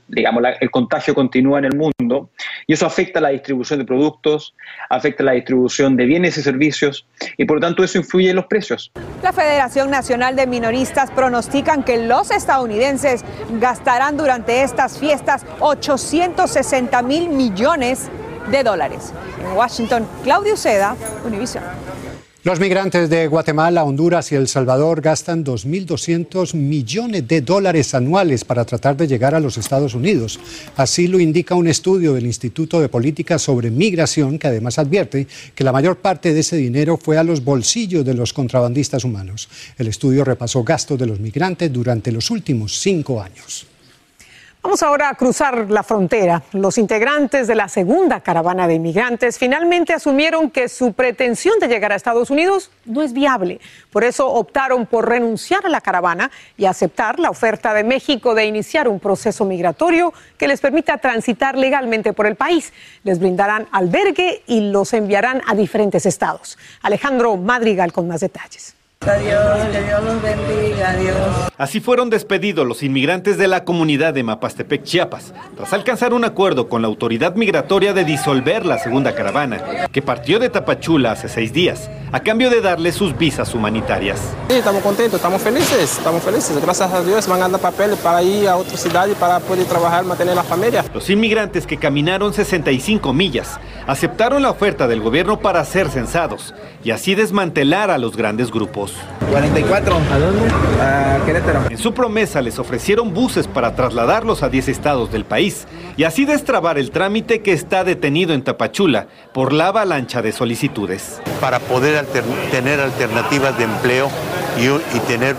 digamos, 0.06 0.44
el 0.60 0.70
contagio 0.70 1.16
continúa 1.16 1.58
en 1.58 1.64
el 1.64 1.76
mundo 1.76 2.30
y 2.68 2.74
eso 2.74 2.86
afecta 2.86 3.20
la 3.20 3.30
distribución 3.30 3.80
de 3.80 3.84
productos, 3.86 4.54
afecta 4.88 5.24
la 5.24 5.32
distribución 5.32 5.96
de 5.96 6.04
bienes 6.04 6.38
y 6.38 6.42
servicios 6.42 7.06
y 7.36 7.44
por 7.44 7.56
lo 7.56 7.60
tanto 7.62 7.82
eso 7.82 7.98
influye 7.98 8.30
en 8.30 8.36
los 8.36 8.46
precios. 8.46 8.92
La 9.20 9.32
Federación 9.32 9.90
Nacional 9.90 10.36
de 10.36 10.46
Minoristas 10.46 11.10
pronostican 11.10 11.82
que 11.82 12.06
los 12.06 12.30
estadounidenses 12.30 13.24
gastarán 13.60 14.16
durante 14.16 14.62
estas 14.62 14.98
fiestas 15.00 15.44
860 15.58 17.02
mil 17.02 17.30
millones 17.30 18.10
de 18.48 18.62
dólares. 18.62 19.12
En 19.40 19.56
Washington, 19.56 20.06
Claudio 20.22 20.56
Seda, 20.56 20.94
Univision. 21.24 21.64
Los 22.44 22.60
migrantes 22.60 23.08
de 23.08 23.26
Guatemala, 23.26 23.84
Honduras 23.84 24.30
y 24.30 24.34
El 24.34 24.48
Salvador 24.48 25.00
gastan 25.00 25.42
2.200 25.42 26.52
millones 26.54 27.26
de 27.26 27.40
dólares 27.40 27.94
anuales 27.94 28.44
para 28.44 28.66
tratar 28.66 28.98
de 28.98 29.06
llegar 29.06 29.34
a 29.34 29.40
los 29.40 29.56
Estados 29.56 29.94
Unidos. 29.94 30.38
Así 30.76 31.08
lo 31.08 31.18
indica 31.18 31.54
un 31.54 31.68
estudio 31.68 32.12
del 32.12 32.26
Instituto 32.26 32.82
de 32.82 32.90
Política 32.90 33.38
sobre 33.38 33.70
Migración, 33.70 34.38
que 34.38 34.48
además 34.48 34.78
advierte 34.78 35.26
que 35.54 35.64
la 35.64 35.72
mayor 35.72 35.96
parte 35.96 36.34
de 36.34 36.40
ese 36.40 36.56
dinero 36.56 36.98
fue 36.98 37.16
a 37.16 37.24
los 37.24 37.42
bolsillos 37.42 38.04
de 38.04 38.12
los 38.12 38.34
contrabandistas 38.34 39.04
humanos. 39.04 39.48
El 39.78 39.88
estudio 39.88 40.22
repasó 40.22 40.62
gastos 40.64 40.98
de 40.98 41.06
los 41.06 41.20
migrantes 41.20 41.72
durante 41.72 42.12
los 42.12 42.30
últimos 42.30 42.78
cinco 42.78 43.22
años. 43.22 43.66
Vamos 44.64 44.82
ahora 44.82 45.10
a 45.10 45.14
cruzar 45.14 45.70
la 45.70 45.82
frontera. 45.82 46.42
Los 46.52 46.78
integrantes 46.78 47.46
de 47.46 47.54
la 47.54 47.68
segunda 47.68 48.20
caravana 48.20 48.66
de 48.66 48.72
inmigrantes 48.72 49.38
finalmente 49.38 49.92
asumieron 49.92 50.50
que 50.50 50.70
su 50.70 50.94
pretensión 50.94 51.58
de 51.58 51.68
llegar 51.68 51.92
a 51.92 51.96
Estados 51.96 52.30
Unidos 52.30 52.70
no 52.86 53.02
es 53.02 53.12
viable. 53.12 53.60
Por 53.92 54.04
eso 54.04 54.26
optaron 54.26 54.86
por 54.86 55.06
renunciar 55.06 55.66
a 55.66 55.68
la 55.68 55.82
caravana 55.82 56.30
y 56.56 56.64
aceptar 56.64 57.20
la 57.20 57.28
oferta 57.28 57.74
de 57.74 57.84
México 57.84 58.34
de 58.34 58.46
iniciar 58.46 58.88
un 58.88 59.00
proceso 59.00 59.44
migratorio 59.44 60.14
que 60.38 60.48
les 60.48 60.62
permita 60.62 60.96
transitar 60.96 61.58
legalmente 61.58 62.14
por 62.14 62.26
el 62.26 62.34
país. 62.34 62.72
Les 63.02 63.18
brindarán 63.18 63.68
albergue 63.70 64.44
y 64.46 64.70
los 64.70 64.94
enviarán 64.94 65.42
a 65.46 65.54
diferentes 65.54 66.06
estados. 66.06 66.56
Alejandro 66.80 67.36
Madrigal 67.36 67.92
con 67.92 68.08
más 68.08 68.22
detalles. 68.22 68.74
Adiós, 69.06 69.68
que 69.70 69.82
Dios 69.82 70.02
los 70.02 70.22
bendiga, 70.22 70.90
adiós. 70.90 71.14
Así 71.58 71.80
fueron 71.80 72.08
despedidos 72.08 72.66
los 72.66 72.82
inmigrantes 72.82 73.36
de 73.36 73.48
la 73.48 73.64
comunidad 73.64 74.14
de 74.14 74.22
Mapastepec, 74.22 74.82
Chiapas, 74.82 75.34
tras 75.56 75.72
alcanzar 75.74 76.14
un 76.14 76.24
acuerdo 76.24 76.68
con 76.68 76.80
la 76.80 76.88
autoridad 76.88 77.34
migratoria 77.36 77.92
de 77.92 78.04
disolver 78.04 78.64
la 78.64 78.78
segunda 78.78 79.14
caravana, 79.14 79.88
que 79.92 80.00
partió 80.00 80.38
de 80.38 80.48
Tapachula 80.48 81.12
hace 81.12 81.28
seis 81.28 81.52
días, 81.52 81.90
a 82.12 82.20
cambio 82.20 82.48
de 82.48 82.62
darle 82.62 82.92
sus 82.92 83.16
visas 83.16 83.54
humanitarias. 83.54 84.20
Sí, 84.48 84.56
estamos 84.56 84.82
contentos, 84.82 85.16
estamos 85.16 85.42
felices, 85.42 85.98
estamos 85.98 86.22
felices. 86.22 86.60
Gracias 86.60 86.92
a 86.92 87.02
Dios 87.02 87.28
van 87.28 87.42
a 87.42 87.48
dar 87.48 87.60
papeles 87.60 87.98
para 87.98 88.22
ir 88.22 88.48
a 88.48 88.56
otra 88.56 88.76
ciudad 88.76 89.06
y 89.06 89.14
para 89.14 89.38
poder 89.38 89.66
trabajar, 89.66 90.04
mantener 90.04 90.34
la 90.34 90.44
familia. 90.44 90.84
Los 90.94 91.10
inmigrantes 91.10 91.66
que 91.66 91.76
caminaron 91.76 92.32
65 92.32 93.12
millas 93.12 93.60
aceptaron 93.86 94.42
la 94.42 94.50
oferta 94.50 94.88
del 94.88 95.00
gobierno 95.00 95.40
para 95.40 95.64
ser 95.64 95.90
censados 95.90 96.54
y 96.82 96.90
así 96.90 97.14
desmantelar 97.14 97.90
a 97.90 97.98
los 97.98 98.16
grandes 98.16 98.50
grupos. 98.50 98.93
44. 99.30 99.96
¿A 99.96 100.18
dónde? 100.18 100.48
A 100.80 101.20
Querétaro. 101.24 101.60
En 101.70 101.78
su 101.78 101.94
promesa 101.94 102.40
les 102.40 102.58
ofrecieron 102.58 103.12
buses 103.14 103.46
para 103.46 103.74
trasladarlos 103.74 104.42
a 104.42 104.48
10 104.48 104.68
estados 104.68 105.10
del 105.10 105.24
país 105.24 105.66
y 105.96 106.04
así 106.04 106.24
destrabar 106.24 106.78
el 106.78 106.90
trámite 106.90 107.42
que 107.42 107.52
está 107.52 107.84
detenido 107.84 108.34
en 108.34 108.42
Tapachula 108.42 109.08
por 109.32 109.52
la 109.52 109.68
avalancha 109.68 110.22
de 110.22 110.32
solicitudes. 110.32 111.20
Para 111.40 111.58
poder 111.58 112.06
tener 112.50 112.80
alternativas 112.80 113.56
de 113.58 113.64
empleo 113.64 114.08
y, 114.58 114.66
y 114.96 115.00
tener 115.00 115.36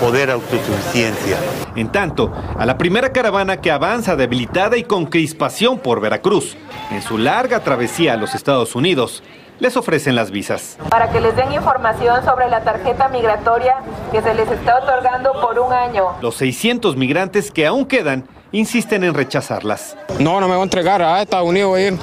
poder 0.00 0.30
autosuficiencia. 0.30 1.38
En 1.76 1.90
tanto, 1.90 2.32
a 2.56 2.66
la 2.66 2.78
primera 2.78 3.12
caravana 3.12 3.60
que 3.60 3.70
avanza 3.70 4.16
debilitada 4.16 4.76
y 4.76 4.84
con 4.84 5.06
crispación 5.06 5.78
por 5.78 6.00
Veracruz, 6.00 6.56
en 6.90 7.02
su 7.02 7.18
larga 7.18 7.60
travesía 7.60 8.14
a 8.14 8.16
los 8.16 8.34
Estados 8.34 8.74
Unidos, 8.74 9.22
les 9.60 9.76
ofrecen 9.76 10.14
las 10.14 10.30
visas. 10.30 10.78
Para 10.88 11.10
que 11.10 11.20
les 11.20 11.34
den 11.36 11.52
información 11.52 12.24
sobre 12.24 12.48
la 12.48 12.62
tarjeta 12.62 13.08
migratoria 13.08 13.76
que 14.12 14.22
se 14.22 14.34
les 14.34 14.50
está 14.50 14.78
otorgando 14.78 15.32
por 15.40 15.58
un 15.58 15.72
año. 15.72 16.08
Los 16.20 16.36
600 16.36 16.96
migrantes 16.96 17.50
que 17.50 17.66
aún 17.66 17.86
quedan 17.86 18.24
insisten 18.52 19.04
en 19.04 19.14
rechazarlas. 19.14 19.96
No, 20.18 20.40
no 20.40 20.48
me 20.48 20.54
voy 20.54 20.60
a 20.60 20.64
entregar, 20.64 21.02
a 21.02 21.22
Estados 21.22 21.48
Unidos 21.48 21.70
voy 21.70 21.82
a 21.82 21.88
ir. 21.88 21.98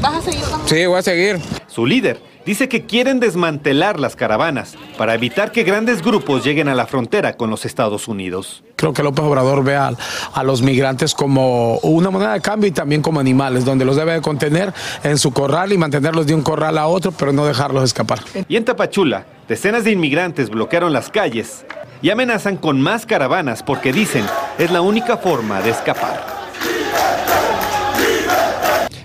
¿Vas 0.00 0.14
a 0.14 0.20
seguir? 0.20 0.44
Sí, 0.66 0.86
voy 0.86 0.98
a 0.98 1.02
seguir. 1.02 1.38
Su 1.66 1.86
líder, 1.86 2.20
dice 2.46 2.68
que 2.68 2.86
quieren 2.86 3.20
desmantelar 3.20 4.00
las 4.00 4.16
caravanas 4.16 4.76
para 4.98 5.14
evitar 5.14 5.52
que 5.52 5.62
grandes 5.62 6.02
grupos 6.02 6.44
lleguen 6.44 6.68
a 6.68 6.74
la 6.74 6.86
frontera 6.86 7.36
con 7.36 7.50
los 7.50 7.64
Estados 7.64 8.08
Unidos. 8.08 8.62
Creo 8.76 8.92
que 8.92 9.02
López 9.02 9.24
Obrador 9.24 9.62
ve 9.62 9.76
a, 9.76 9.92
los 10.42 10.62
migrantes 10.62 11.14
como 11.14 11.78
una 11.78 12.10
moneda 12.10 12.32
de 12.32 12.40
cambio 12.40 12.68
y 12.68 12.72
también 12.72 13.02
como 13.02 13.20
animales, 13.20 13.64
donde 13.64 13.84
los 13.84 13.96
debe 13.96 14.14
de 14.14 14.20
contener 14.20 14.72
en 15.02 15.18
su 15.18 15.32
corral 15.32 15.72
y 15.72 15.78
mantenerlos 15.78 16.26
de 16.26 16.34
un 16.34 16.42
corral 16.42 16.78
a 16.78 16.86
otro, 16.86 17.12
pero 17.12 17.32
no 17.32 17.44
dejarlos 17.44 17.84
escapar. 17.84 18.20
Y 18.48 18.56
en 18.56 18.64
Tapachula, 18.64 19.26
decenas 19.48 19.84
de 19.84 19.90
inmigrantes 19.90 20.48
bloquearon 20.48 20.92
las 20.92 21.10
calles 21.10 21.66
y 22.02 22.10
amenazan 22.10 22.56
con 22.56 22.80
más 22.80 23.04
caravanas 23.04 23.62
porque 23.62 23.92
dicen 23.92 24.24
es 24.58 24.70
la 24.70 24.80
única 24.80 25.18
forma 25.18 25.60
de 25.60 25.70
escapar. 25.70 26.39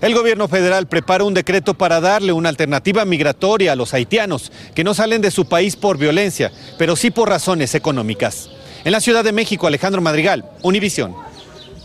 El 0.05 0.13
gobierno 0.13 0.47
federal 0.47 0.85
prepara 0.85 1.23
un 1.23 1.33
decreto 1.33 1.73
para 1.73 1.99
darle 1.99 2.31
una 2.31 2.49
alternativa 2.49 3.05
migratoria 3.05 3.71
a 3.71 3.75
los 3.75 3.91
haitianos 3.95 4.51
que 4.75 4.83
no 4.83 4.93
salen 4.93 5.19
de 5.19 5.31
su 5.31 5.45
país 5.45 5.75
por 5.75 5.97
violencia, 5.97 6.51
pero 6.77 6.95
sí 6.95 7.09
por 7.09 7.27
razones 7.27 7.73
económicas. 7.73 8.51
En 8.83 8.91
la 8.91 9.01
Ciudad 9.01 9.23
de 9.23 9.31
México, 9.31 9.65
Alejandro 9.65 10.03
Madrigal, 10.03 10.45
Univisión. 10.61 11.15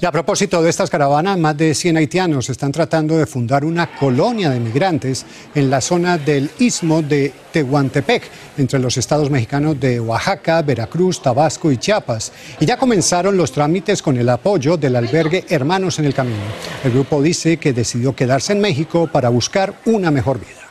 Y 0.03 0.07
a 0.07 0.13
propósito 0.13 0.63
de 0.63 0.71
estas 0.71 0.89
caravanas, 0.89 1.37
más 1.37 1.55
de 1.59 1.75
100 1.75 1.99
haitianos 1.99 2.49
están 2.49 2.73
tratando 2.73 3.19
de 3.19 3.27
fundar 3.27 3.67
una 3.67 3.95
colonia 3.99 4.49
de 4.49 4.59
migrantes 4.59 5.27
en 5.55 5.69
la 5.69 5.83
zona 5.83 6.17
del 6.17 6.51
istmo 6.59 7.03
de 7.03 7.31
Tehuantepec, 7.53 8.23
entre 8.57 8.79
los 8.79 8.97
estados 8.97 9.29
mexicanos 9.29 9.79
de 9.79 10.01
Oaxaca, 10.01 10.63
Veracruz, 10.63 11.21
Tabasco 11.21 11.71
y 11.71 11.77
Chiapas. 11.77 12.33
Y 12.61 12.65
ya 12.65 12.79
comenzaron 12.79 13.37
los 13.37 13.53
trámites 13.53 14.01
con 14.01 14.17
el 14.17 14.31
apoyo 14.31 14.79
del 14.79 14.97
albergue 14.97 15.45
Hermanos 15.51 15.99
en 15.99 16.07
el 16.07 16.15
Camino. 16.15 16.45
El 16.83 16.93
grupo 16.93 17.21
dice 17.21 17.59
que 17.59 17.75
decidió 17.75 18.17
quedarse 18.17 18.55
en 18.55 18.61
México 18.63 19.07
para 19.07 19.29
buscar 19.29 19.75
una 19.85 20.11
mejor 20.11 20.41
vida. 20.41 20.71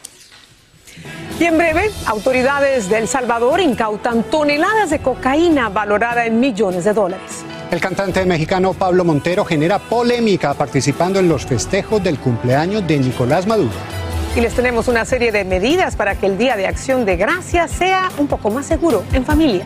Y 1.40 1.44
en 1.44 1.56
breve, 1.56 1.92
autoridades 2.08 2.90
de 2.90 2.98
El 2.98 3.08
Salvador 3.08 3.60
incautan 3.60 4.24
toneladas 4.24 4.90
de 4.90 5.00
cocaína 5.00 5.70
valorada 5.70 6.26
en 6.26 6.40
millones 6.40 6.84
de 6.84 6.94
dólares. 6.94 7.46
El 7.72 7.80
cantante 7.80 8.26
mexicano 8.26 8.74
Pablo 8.74 9.06
Montero 9.06 9.46
genera 9.46 9.78
polémica 9.78 10.56
participando 10.56 11.20
en 11.20 11.30
los 11.30 11.46
festejos 11.46 12.04
del 12.04 12.18
cumpleaños 12.18 12.88
de 12.88 12.98
Nicolás 12.98 13.46
Maduro. 13.46 13.70
Y 14.36 14.42
les 14.42 14.56
tenemos 14.56 14.88
una 14.88 15.06
serie 15.06 15.32
de 15.32 15.46
medidas 15.46 15.96
para 15.96 16.16
que 16.16 16.26
el 16.26 16.40
Día 16.40 16.56
de 16.56 16.66
Acción 16.66 17.06
de 17.06 17.16
Gracias 17.16 17.70
sea 17.70 18.10
un 18.18 18.26
poco 18.26 18.50
más 18.50 18.66
seguro 18.66 19.04
en 19.14 19.24
familia. 19.24 19.66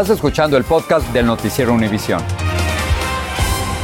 Estás 0.00 0.14
escuchando 0.14 0.56
el 0.56 0.62
podcast 0.62 1.08
del 1.08 1.26
noticiero 1.26 1.74
Univisión. 1.74 2.22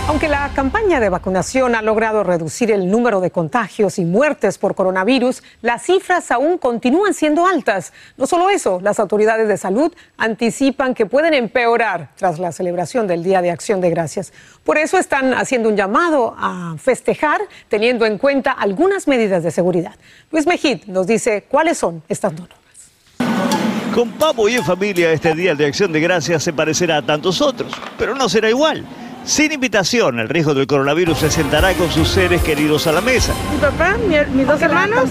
Aunque 0.07 0.29
la 0.29 0.49
campaña 0.55 1.01
de 1.01 1.09
vacunación 1.09 1.75
ha 1.75 1.83
logrado 1.83 2.23
reducir 2.23 2.71
el 2.71 2.89
número 2.89 3.21
de 3.21 3.33
contagios 3.33 3.99
y 3.99 4.05
muertes 4.05 4.57
por 4.57 4.77
coronavirus, 4.77 5.43
las 5.61 5.83
cifras 5.83 6.31
aún 6.31 6.59
continúan 6.59 7.15
siendo 7.15 7.49
altas. 7.49 7.93
No 8.17 8.29
solo 8.29 8.49
eso, 8.49 8.79
las 8.81 9.01
autoridades 9.01 9.49
de 9.49 9.57
salud 9.57 9.93
anticipan 10.17 10.95
que 10.95 11.05
pueden 11.05 11.35
empeorar 11.35 12.11
tras 12.15 12.39
la 12.39 12.53
celebración 12.53 13.09
del 13.09 13.25
Día 13.25 13.43
de 13.43 13.51
Acción 13.51 13.81
de 13.81 13.91
Gracias. 13.91 14.33
Por 14.63 14.79
eso 14.79 14.99
están 14.99 15.35
haciendo 15.35 15.69
un 15.69 15.77
llamado 15.77 16.37
a 16.39 16.77
festejar 16.79 17.41
teniendo 17.69 18.07
en 18.07 18.19
cuenta 18.19 18.53
algunas 18.53 19.09
medidas 19.09 19.43
de 19.43 19.51
seguridad. 19.51 19.97
Luis 20.31 20.47
Mejid 20.47 20.85
nos 20.87 21.09
dice 21.09 21.43
cuáles 21.51 21.77
son 21.77 22.05
estas 22.09 22.35
normas. 22.35 22.59
Con 23.95 24.11
pavo 24.11 24.49
y 24.49 24.55
en 24.57 24.65
familia, 24.65 25.13
este 25.13 25.35
Día 25.35 25.55
de 25.55 25.67
Acción 25.67 25.93
de 25.93 26.01
Gracias 26.01 26.43
se 26.43 26.53
parecerá 26.53 26.97
a 26.97 27.03
tantos 27.03 27.41
otros, 27.41 27.73
pero 27.97 28.15
no 28.15 28.29
será 28.29 28.51
igual. 28.51 28.85
Sin 29.25 29.53
invitación, 29.53 30.19
el 30.19 30.29
riesgo 30.29 30.53
del 30.53 30.67
coronavirus 30.67 31.19
se 31.19 31.31
sentará 31.31 31.73
con 31.75 31.91
sus 31.91 32.09
seres 32.09 32.43
queridos 32.43 32.87
a 32.89 32.93
la 32.93 33.01
mesa. 33.01 33.33
Mi 33.53 33.59
papá, 33.59 33.97
mi- 33.97 34.37
mis 34.37 34.47
dos 34.47 34.61
hermanos, 34.61 35.05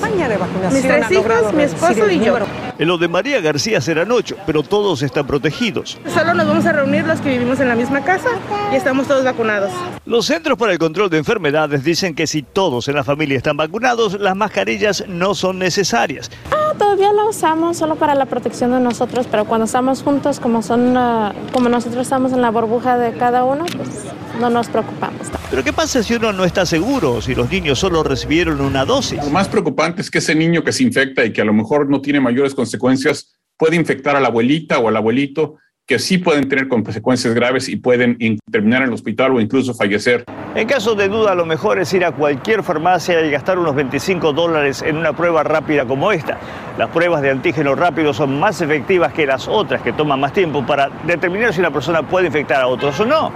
mis 0.71 0.81
tres 0.83 1.09
hijos, 1.11 1.53
mi 1.53 1.63
esposo 1.63 2.09
y 2.09 2.19
yo. 2.19 2.37
En 2.83 2.89
lo 2.89 2.97
de 2.97 3.07
María 3.07 3.39
García 3.39 3.79
serán 3.79 4.11
ocho, 4.11 4.35
pero 4.45 4.61
todos 4.61 5.03
están 5.03 5.25
protegidos. 5.25 5.97
Solo 6.13 6.33
nos 6.33 6.45
vamos 6.45 6.65
a 6.65 6.73
reunir 6.73 7.05
los 7.05 7.21
que 7.21 7.29
vivimos 7.29 7.61
en 7.61 7.69
la 7.69 7.75
misma 7.75 8.03
casa 8.03 8.27
y 8.73 8.75
estamos 8.75 9.07
todos 9.07 9.23
vacunados. 9.23 9.71
Los 10.05 10.25
Centros 10.25 10.57
para 10.57 10.73
el 10.73 10.79
Control 10.79 11.09
de 11.09 11.17
Enfermedades 11.17 11.85
dicen 11.85 12.13
que 12.13 12.27
si 12.27 12.41
todos 12.43 12.89
en 12.89 12.95
la 12.95 13.05
familia 13.05 13.37
están 13.37 13.55
vacunados, 13.55 14.19
las 14.19 14.35
mascarillas 14.35 15.05
no 15.07 15.33
son 15.33 15.59
necesarias. 15.59 16.29
Ah, 16.51 16.73
todavía 16.77 17.13
la 17.13 17.23
usamos 17.23 17.77
solo 17.77 17.95
para 17.95 18.15
la 18.15 18.25
protección 18.25 18.71
de 18.71 18.81
nosotros, 18.81 19.27
pero 19.31 19.45
cuando 19.45 19.63
estamos 19.63 20.03
juntos, 20.03 20.41
como 20.41 20.61
son, 20.61 20.97
ah, 20.97 21.33
como 21.53 21.69
nosotros 21.69 22.01
estamos 22.01 22.33
en 22.33 22.41
la 22.41 22.51
burbuja 22.51 22.97
de 22.97 23.13
cada 23.13 23.45
uno, 23.45 23.63
pues 23.77 23.87
no 24.41 24.49
nos 24.49 24.67
preocupamos. 24.67 25.29
Pero 25.53 25.63
¿qué 25.63 25.71
pasa 25.71 26.01
si 26.01 26.15
uno 26.15 26.33
no 26.33 26.45
está 26.45 26.65
seguro, 26.65 27.21
si 27.21 27.35
los 27.35 27.47
niños 27.51 27.77
solo 27.77 28.01
recibieron 28.01 28.59
una 28.59 28.85
dosis? 28.85 29.23
Lo 29.23 29.29
más 29.29 29.47
preocupante 29.47 30.01
es 30.01 30.09
que 30.09 30.17
ese 30.17 30.33
niño 30.33 30.63
que 30.63 30.71
se 30.71 30.81
infecta 30.81 31.23
y 31.23 31.31
que 31.31 31.41
a 31.41 31.45
lo 31.45 31.53
mejor 31.53 31.87
no 31.91 32.01
tiene 32.01 32.19
mayores 32.19 32.55
consecuencias 32.55 33.35
puede 33.55 33.75
infectar 33.75 34.15
a 34.15 34.19
la 34.19 34.29
abuelita 34.29 34.79
o 34.79 34.87
al 34.87 34.97
abuelito 34.97 35.57
que 35.85 35.99
sí 35.99 36.17
pueden 36.17 36.49
tener 36.49 36.67
consecuencias 36.67 37.35
graves 37.35 37.69
y 37.69 37.75
pueden 37.75 38.15
in- 38.17 38.39
terminar 38.51 38.81
en 38.81 38.87
el 38.87 38.93
hospital 38.95 39.35
o 39.35 39.39
incluso 39.39 39.75
fallecer. 39.75 40.23
En 40.55 40.67
caso 40.67 40.95
de 40.95 41.07
duda, 41.07 41.35
lo 41.35 41.45
mejor 41.45 41.77
es 41.77 41.93
ir 41.93 42.03
a 42.03 42.13
cualquier 42.13 42.63
farmacia 42.63 43.23
y 43.23 43.29
gastar 43.29 43.59
unos 43.59 43.75
25 43.75 44.33
dólares 44.33 44.81
en 44.81 44.97
una 44.97 45.13
prueba 45.15 45.43
rápida 45.43 45.85
como 45.85 46.11
esta. 46.11 46.39
Las 46.79 46.89
pruebas 46.89 47.21
de 47.21 47.29
antígeno 47.29 47.75
rápido 47.75 48.11
son 48.11 48.39
más 48.39 48.59
efectivas 48.61 49.13
que 49.13 49.27
las 49.27 49.47
otras 49.47 49.83
que 49.83 49.93
toman 49.93 50.19
más 50.19 50.33
tiempo 50.33 50.65
para 50.65 50.89
determinar 51.05 51.53
si 51.53 51.59
una 51.59 51.69
persona 51.71 52.01
puede 52.01 52.25
infectar 52.25 52.59
a 52.63 52.65
otros 52.67 52.99
o 52.99 53.05
no. 53.05 53.31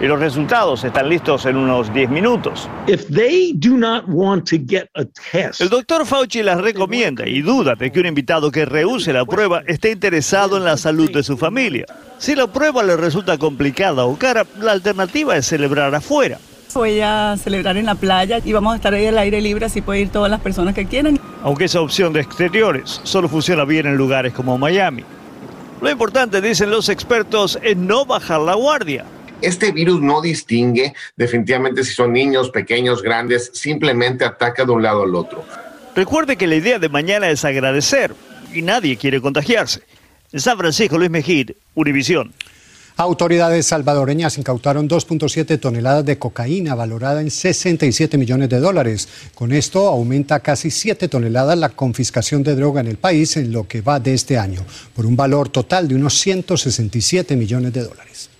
Y 0.00 0.06
los 0.06 0.20
resultados 0.20 0.84
están 0.84 1.08
listos 1.08 1.44
en 1.46 1.56
unos 1.56 1.92
10 1.92 2.10
minutos. 2.10 2.68
El 2.86 3.04
doctor 5.68 6.06
Fauci 6.06 6.42
las 6.42 6.60
recomienda 6.60 7.26
y 7.26 7.42
duda 7.42 7.74
de 7.74 7.90
que 7.90 7.98
un 7.98 8.06
invitado 8.06 8.52
que 8.52 8.64
rehúse 8.64 9.12
la 9.12 9.24
prueba 9.24 9.64
esté 9.66 9.90
interesado 9.90 10.56
en 10.56 10.64
la 10.64 10.76
salud 10.76 11.10
de 11.10 11.24
su 11.24 11.36
familia. 11.36 11.86
Si 12.18 12.36
la 12.36 12.46
prueba 12.46 12.84
le 12.84 12.96
resulta 12.96 13.38
complicada 13.38 14.04
o 14.04 14.16
cara, 14.16 14.46
la 14.60 14.72
alternativa 14.72 15.36
es 15.36 15.46
celebrar 15.46 15.92
afuera. 15.92 16.38
Voy 16.74 17.00
a 17.00 17.36
celebrar 17.36 17.76
en 17.76 17.86
la 17.86 17.96
playa 17.96 18.38
y 18.44 18.52
vamos 18.52 18.74
a 18.74 18.76
estar 18.76 18.94
ahí 18.94 19.06
al 19.06 19.18
aire 19.18 19.40
libre, 19.40 19.66
así 19.66 19.80
pueden 19.80 20.02
ir 20.02 20.10
todas 20.10 20.30
las 20.30 20.40
personas 20.40 20.74
que 20.74 20.86
quieran. 20.86 21.18
aunque 21.42 21.64
esa 21.64 21.80
opción 21.80 22.12
de 22.12 22.20
exteriores 22.20 23.00
solo 23.02 23.28
funciona 23.28 23.64
bien 23.64 23.86
en 23.86 23.96
lugares 23.96 24.32
como 24.32 24.56
Miami. 24.58 25.02
Lo 25.80 25.90
importante, 25.90 26.40
dicen 26.40 26.70
los 26.70 26.88
expertos, 26.88 27.58
es 27.62 27.76
no 27.76 28.04
bajar 28.04 28.40
la 28.40 28.54
guardia. 28.54 29.04
Este 29.40 29.70
virus 29.70 30.00
no 30.00 30.20
distingue 30.20 30.94
definitivamente 31.16 31.84
si 31.84 31.94
son 31.94 32.12
niños, 32.12 32.50
pequeños, 32.50 33.02
grandes, 33.02 33.50
simplemente 33.54 34.24
ataca 34.24 34.64
de 34.64 34.72
un 34.72 34.82
lado 34.82 35.04
al 35.04 35.14
otro. 35.14 35.44
Recuerde 35.94 36.36
que 36.36 36.46
la 36.46 36.56
idea 36.56 36.78
de 36.78 36.88
mañana 36.88 37.30
es 37.30 37.44
agradecer 37.44 38.14
y 38.52 38.62
nadie 38.62 38.96
quiere 38.96 39.20
contagiarse. 39.20 39.82
En 40.32 40.40
San 40.40 40.58
Francisco, 40.58 40.98
Luis 40.98 41.10
Mejid, 41.10 41.52
Univisión. 41.74 42.32
Autoridades 42.96 43.66
salvadoreñas 43.66 44.38
incautaron 44.38 44.88
2.7 44.88 45.60
toneladas 45.60 46.04
de 46.04 46.18
cocaína 46.18 46.74
valorada 46.74 47.20
en 47.20 47.30
67 47.30 48.18
millones 48.18 48.48
de 48.48 48.58
dólares. 48.58 49.08
Con 49.36 49.52
esto 49.52 49.86
aumenta 49.86 50.40
casi 50.40 50.72
7 50.72 51.06
toneladas 51.06 51.56
la 51.56 51.68
confiscación 51.68 52.42
de 52.42 52.56
droga 52.56 52.80
en 52.80 52.88
el 52.88 52.96
país 52.96 53.36
en 53.36 53.52
lo 53.52 53.68
que 53.68 53.82
va 53.82 54.00
de 54.00 54.14
este 54.14 54.36
año, 54.36 54.64
por 54.96 55.06
un 55.06 55.14
valor 55.14 55.48
total 55.48 55.86
de 55.86 55.94
unos 55.94 56.14
167 56.18 57.36
millones 57.36 57.72
de 57.72 57.84
dólares. 57.84 58.30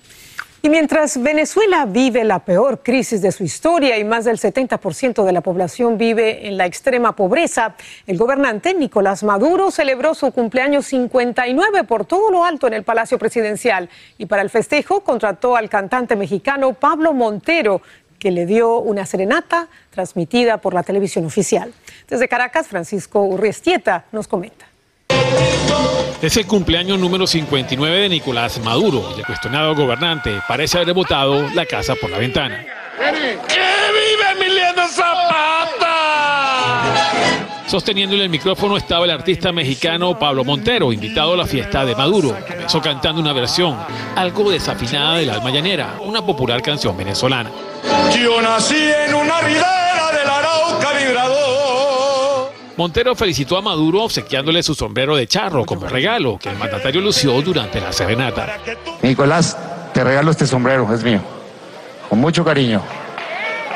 Y 0.61 0.71
mientras 0.71 1.23
Venezuela 1.23 1.87
vive 1.87 2.25
la 2.25 2.41
peor 2.41 2.83
crisis 2.83 3.23
de 3.23 3.31
su 3.31 3.45
historia 3.45 3.97
y 3.97 4.03
más 4.03 4.25
del 4.25 4.39
70% 4.39 5.25
de 5.25 5.33
la 5.33 5.41
población 5.41 5.97
vive 5.97 6.49
en 6.49 6.57
la 6.57 6.67
extrema 6.67 7.15
pobreza, 7.15 7.77
el 8.09 8.19
gobernante 8.19 8.75
Nicolás 8.75 9.23
Maduro 9.23 9.71
celebró 9.71 10.15
su 10.15 10.33
cumpleaños 10.33 10.87
59 10.87 11.85
por 11.85 12.07
todo 12.07 12.33
lo 12.33 12.45
alto 12.45 12.67
en 12.67 12.75
el 12.75 12.83
Palacio 12.83 13.21
Presidencial 13.21 13.89
y 14.19 14.27
para 14.27 14.43
el 14.43 14.51
festejo 14.51 15.05
contrató 15.05 15.55
al 15.55 15.69
cantante 15.69 16.17
mexicano 16.17 16.73
Pablo 16.73 17.13
Montero, 17.13 17.81
que 18.19 18.33
le 18.33 18.45
dio 18.45 18.79
una 18.81 19.07
serenata 19.07 19.69
transmitida 19.91 20.59
por 20.59 20.75
la 20.75 20.83
televisión 20.83 21.25
oficial. 21.25 21.73
Desde 22.09 22.27
Caracas, 22.27 22.67
Francisco 22.67 23.23
Urriestieta 23.23 24.07
nos 24.11 24.27
comenta. 24.27 24.68
Es 26.21 26.37
el 26.37 26.47
cumpleaños 26.47 26.99
número 26.99 27.27
59 27.27 28.01
de 28.01 28.09
Nicolás 28.09 28.61
Maduro 28.61 29.15
el 29.17 29.25
cuestionado 29.25 29.75
gobernante 29.75 30.41
parece 30.49 30.79
haber 30.79 30.93
botado 30.93 31.49
la 31.55 31.65
casa 31.65 31.95
por 31.95 32.11
la 32.11 32.19
ventana. 32.19 32.65
¡Que 32.99 33.13
vive 33.13 34.33
Emiliano 34.33 34.89
Zapata! 34.89 35.99
Sosteniéndole 37.69 38.25
el 38.25 38.31
micrófono 38.31 38.77
estaba 38.77 39.05
el 39.05 39.11
artista 39.11 39.53
mexicano 39.53 40.19
Pablo 40.19 40.43
Montero, 40.43 40.93
invitado 40.93 41.35
a 41.35 41.37
la 41.37 41.47
fiesta 41.47 41.85
de 41.85 41.95
Maduro. 41.95 42.37
Comenzó 42.49 42.81
cantando 42.81 43.21
una 43.21 43.33
versión 43.33 43.79
algo 44.17 44.51
desafinada 44.51 45.19
del 45.19 45.31
Alma 45.31 45.51
Llanera, 45.51 45.99
una 46.01 46.25
popular 46.25 46.63
canción 46.63 46.97
venezolana. 46.97 47.51
Yo 48.21 48.43
nací 48.43 48.91
en 49.07 49.15
una 49.15 49.41
ridera 49.41 49.78
Montero 52.79 53.15
felicitó 53.17 53.59
a 53.59 53.61
Maduro 53.61 54.05
obsequiándole 54.05 54.63
su 54.63 54.73
sombrero 54.73 55.17
de 55.17 55.27
charro 55.27 55.67
como 55.67 55.89
regalo 55.89 56.39
que 56.39 56.49
el 56.49 56.57
mandatario 56.57 57.01
lució 57.01 57.43
durante 57.43 57.81
la 57.81 57.93
serenata. 57.93 58.61
Nicolás, 59.03 59.59
te 59.93 60.05
regalo 60.05 60.31
este 60.31 60.47
sombrero, 60.47 60.89
es 60.95 61.03
mío. 61.03 61.21
Con 62.09 62.21
mucho 62.21 62.45
cariño. 62.45 62.81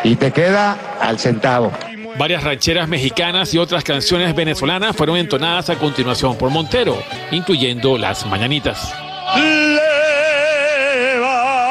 Y 0.04 0.14
te 0.14 0.30
queda 0.30 0.78
al 1.00 1.18
centavo. 1.18 1.72
Varias 2.16 2.44
rancheras 2.44 2.86
mexicanas 2.86 3.52
y 3.52 3.58
otras 3.58 3.82
canciones 3.82 4.36
venezolanas 4.36 4.94
fueron 4.94 5.16
entonadas 5.16 5.68
a 5.68 5.74
continuación 5.74 6.38
por 6.38 6.50
Montero, 6.50 6.96
incluyendo 7.32 7.98
Las 7.98 8.24
Mañanitas. 8.26 8.94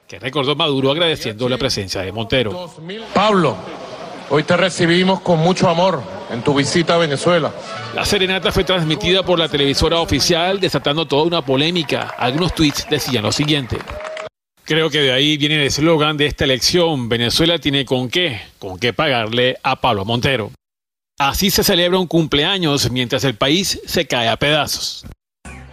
que 0.08 0.18
recordó 0.18 0.56
Maduro 0.56 0.90
agradeciendo 0.90 1.48
la 1.48 1.58
presencia 1.58 2.00
de 2.00 2.12
Montero. 2.12 2.70
Pablo, 3.12 3.56
Hoy 4.30 4.42
te 4.42 4.56
recibimos 4.56 5.20
con 5.20 5.38
mucho 5.38 5.68
amor 5.68 6.02
en 6.30 6.42
tu 6.42 6.54
visita 6.54 6.94
a 6.94 6.98
Venezuela. 6.98 7.52
La 7.94 8.06
serenata 8.06 8.50
fue 8.50 8.64
transmitida 8.64 9.22
por 9.22 9.38
la 9.38 9.48
televisora 9.48 10.00
oficial, 10.00 10.58
desatando 10.58 11.06
toda 11.06 11.24
una 11.24 11.42
polémica. 11.42 12.14
Algunos 12.18 12.54
tweets 12.54 12.88
decían 12.88 13.22
lo 13.22 13.32
siguiente. 13.32 13.76
Creo 14.64 14.88
que 14.88 15.00
de 15.00 15.12
ahí 15.12 15.36
viene 15.36 15.56
el 15.56 15.66
eslogan 15.66 16.16
de 16.16 16.24
esta 16.24 16.44
elección. 16.44 17.10
Venezuela 17.10 17.58
tiene 17.58 17.84
con 17.84 18.08
qué, 18.08 18.40
con 18.58 18.78
qué 18.78 18.94
pagarle 18.94 19.58
a 19.62 19.78
Pablo 19.78 20.06
Montero. 20.06 20.52
Así 21.18 21.50
se 21.50 21.62
celebra 21.62 21.98
un 21.98 22.06
cumpleaños 22.06 22.90
mientras 22.90 23.24
el 23.24 23.34
país 23.34 23.78
se 23.84 24.06
cae 24.06 24.28
a 24.28 24.38
pedazos. 24.38 25.04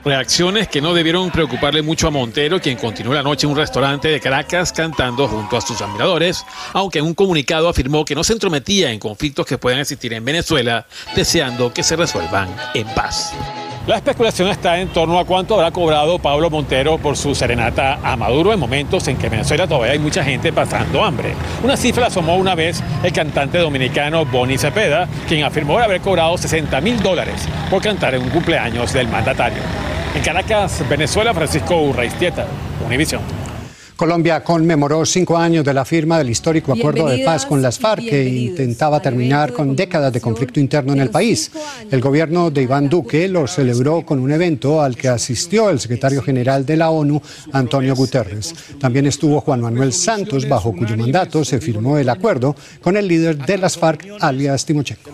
Reacciones 0.03 0.67
que 0.67 0.81
no 0.81 0.93
debieron 0.93 1.31
preocuparle 1.31 1.81
mucho 1.81 2.07
a 2.07 2.11
Montero, 2.11 2.59
quien 2.59 2.77
continuó 2.77 3.13
la 3.13 3.23
noche 3.23 3.45
en 3.45 3.51
un 3.51 3.57
restaurante 3.57 4.09
de 4.09 4.19
Caracas 4.19 4.73
cantando 4.73 5.27
junto 5.27 5.55
a 5.55 5.61
sus 5.61 5.79
admiradores, 5.81 6.43
aunque 6.73 6.99
en 6.99 7.05
un 7.05 7.13
comunicado 7.13 7.69
afirmó 7.69 8.03
que 8.03 8.15
no 8.15 8.23
se 8.23 8.33
entrometía 8.33 8.91
en 8.91 8.99
conflictos 8.99 9.45
que 9.45 9.57
puedan 9.57 9.79
existir 9.79 10.11
en 10.13 10.25
Venezuela, 10.25 10.85
deseando 11.15 11.71
que 11.71 11.83
se 11.83 11.95
resuelvan 11.95 12.53
en 12.73 12.87
paz. 12.93 13.33
La 13.87 13.95
especulación 13.95 14.47
está 14.47 14.79
en 14.79 14.89
torno 14.89 15.17
a 15.17 15.25
cuánto 15.25 15.55
habrá 15.55 15.71
cobrado 15.71 16.19
Pablo 16.19 16.51
Montero 16.51 16.99
por 16.99 17.17
su 17.17 17.33
serenata 17.33 17.97
a 18.03 18.15
Maduro 18.15 18.53
en 18.53 18.59
momentos 18.59 19.07
en 19.07 19.17
que 19.17 19.25
en 19.25 19.31
Venezuela 19.31 19.65
todavía 19.65 19.93
hay 19.93 19.99
mucha 19.99 20.23
gente 20.23 20.53
pasando 20.53 21.03
hambre. 21.03 21.33
Una 21.63 21.75
cifra 21.75 22.05
asomó 22.05 22.35
una 22.35 22.53
vez 22.53 22.83
el 23.01 23.11
cantante 23.11 23.57
dominicano 23.57 24.23
Bonnie 24.23 24.59
Cepeda, 24.59 25.07
quien 25.27 25.43
afirmó 25.43 25.79
haber 25.79 25.99
cobrado 25.99 26.37
60 26.37 26.79
mil 26.79 27.01
dólares 27.01 27.47
por 27.71 27.81
cantar 27.81 28.13
en 28.13 28.21
un 28.21 28.29
cumpleaños 28.29 28.93
del 28.93 29.07
mandatario. 29.07 29.63
En 30.15 30.21
Caracas, 30.21 30.87
Venezuela, 30.87 31.33
Francisco 31.33 31.81
Urraistieta, 31.81 32.45
Univisión. 32.85 33.40
Colombia 34.01 34.43
conmemoró 34.43 35.05
cinco 35.05 35.37
años 35.37 35.63
de 35.63 35.75
la 35.75 35.85
firma 35.85 36.17
del 36.17 36.31
histórico 36.31 36.73
acuerdo 36.73 37.07
de 37.07 37.23
paz 37.23 37.45
con 37.45 37.61
las 37.61 37.77
FARC 37.77 38.01
que 38.01 38.27
intentaba 38.27 38.99
terminar 38.99 39.53
con 39.53 39.75
décadas 39.75 40.11
de 40.11 40.19
conflicto 40.19 40.59
interno 40.59 40.93
en 40.93 41.01
el 41.01 41.11
país. 41.11 41.51
El 41.91 42.01
gobierno 42.01 42.49
de 42.49 42.63
Iván 42.63 42.89
Duque 42.89 43.27
lo 43.27 43.45
celebró 43.45 44.03
con 44.03 44.17
un 44.17 44.31
evento 44.31 44.81
al 44.81 44.97
que 44.97 45.07
asistió 45.07 45.69
el 45.69 45.79
secretario 45.79 46.23
general 46.23 46.65
de 46.65 46.77
la 46.77 46.89
ONU, 46.89 47.21
Antonio 47.51 47.95
Guterres. 47.95 48.55
También 48.79 49.05
estuvo 49.05 49.39
Juan 49.39 49.61
Manuel 49.61 49.93
Santos, 49.93 50.49
bajo 50.49 50.73
cuyo 50.75 50.97
mandato 50.97 51.45
se 51.45 51.61
firmó 51.61 51.99
el 51.99 52.09
acuerdo 52.09 52.55
con 52.81 52.97
el 52.97 53.07
líder 53.07 53.37
de 53.37 53.59
las 53.59 53.77
FARC, 53.77 54.07
alias 54.19 54.65
Timochenko. 54.65 55.11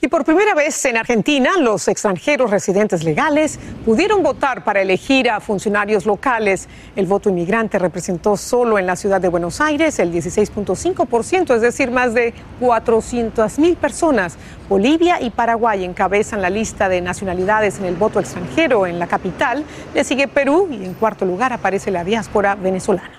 Y 0.00 0.06
por 0.06 0.24
primera 0.24 0.54
vez 0.54 0.84
en 0.84 0.96
Argentina, 0.96 1.50
los 1.58 1.88
extranjeros 1.88 2.52
residentes 2.52 3.02
legales 3.02 3.58
pudieron 3.84 4.22
votar 4.22 4.62
para 4.62 4.80
elegir 4.80 5.28
a 5.28 5.40
funcionarios 5.40 6.06
locales. 6.06 6.68
El 6.94 7.06
voto 7.06 7.30
inmigrante 7.30 7.80
representó 7.80 8.36
solo 8.36 8.78
en 8.78 8.86
la 8.86 8.94
ciudad 8.94 9.20
de 9.20 9.26
Buenos 9.26 9.60
Aires 9.60 9.98
el 9.98 10.12
16.5%, 10.12 11.52
es 11.52 11.62
decir, 11.62 11.90
más 11.90 12.14
de 12.14 12.32
400 12.60 13.58
mil 13.58 13.74
personas. 13.74 14.36
Bolivia 14.68 15.20
y 15.20 15.30
Paraguay 15.30 15.84
encabezan 15.84 16.42
la 16.42 16.50
lista 16.50 16.88
de 16.88 17.00
nacionalidades 17.00 17.80
en 17.80 17.86
el 17.86 17.96
voto 17.96 18.20
extranjero 18.20 18.86
en 18.86 19.00
la 19.00 19.08
capital. 19.08 19.64
Le 19.94 20.04
sigue 20.04 20.28
Perú 20.28 20.68
y 20.70 20.84
en 20.84 20.94
cuarto 20.94 21.24
lugar 21.24 21.52
aparece 21.52 21.90
la 21.90 22.04
diáspora 22.04 22.54
venezolana. 22.54 23.17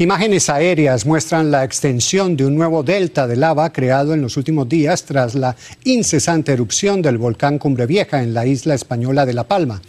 Imágenes 0.00 0.48
aéreas 0.48 1.06
muestran 1.06 1.50
la 1.50 1.64
extensión 1.64 2.36
de 2.36 2.46
un 2.46 2.54
nuevo 2.54 2.84
delta 2.84 3.26
de 3.26 3.34
lava 3.34 3.72
creado 3.72 4.14
en 4.14 4.22
los 4.22 4.36
últimos 4.36 4.68
días 4.68 5.02
tras 5.02 5.34
la 5.34 5.56
incesante 5.82 6.52
erupción 6.52 7.02
del 7.02 7.18
volcán 7.18 7.58
Cumbre 7.58 7.84
Vieja 7.84 8.22
en 8.22 8.32
la 8.32 8.46
isla 8.46 8.76
española 8.76 9.26
de 9.26 9.32
La 9.32 9.48
Palma. 9.48 9.82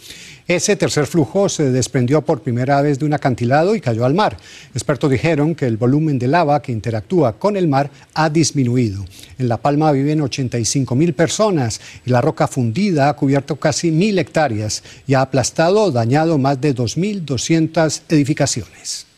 Ese 0.48 0.74
tercer 0.74 1.06
flujo 1.06 1.48
se 1.48 1.70
desprendió 1.70 2.22
por 2.22 2.42
primera 2.42 2.82
vez 2.82 2.98
de 2.98 3.04
un 3.04 3.14
acantilado 3.14 3.76
y 3.76 3.80
cayó 3.80 4.04
al 4.04 4.14
mar. 4.14 4.36
Expertos 4.74 5.12
dijeron 5.12 5.54
que 5.54 5.66
el 5.66 5.76
volumen 5.76 6.18
de 6.18 6.26
lava 6.26 6.60
que 6.60 6.72
interactúa 6.72 7.38
con 7.38 7.56
el 7.56 7.68
mar 7.68 7.88
ha 8.14 8.28
disminuido. 8.28 9.04
En 9.38 9.46
La 9.46 9.58
Palma 9.58 9.92
viven 9.92 10.22
85 10.22 10.96
mil 10.96 11.14
personas 11.14 11.80
y 12.04 12.10
la 12.10 12.20
roca 12.20 12.48
fundida 12.48 13.08
ha 13.08 13.14
cubierto 13.14 13.54
casi 13.60 13.92
mil 13.92 14.18
hectáreas 14.18 14.82
y 15.06 15.14
ha 15.14 15.20
aplastado 15.20 15.84
o 15.84 15.92
dañado 15.92 16.36
más 16.36 16.60
de 16.60 16.74
2.200 16.74 18.00
edificaciones. 18.08 19.09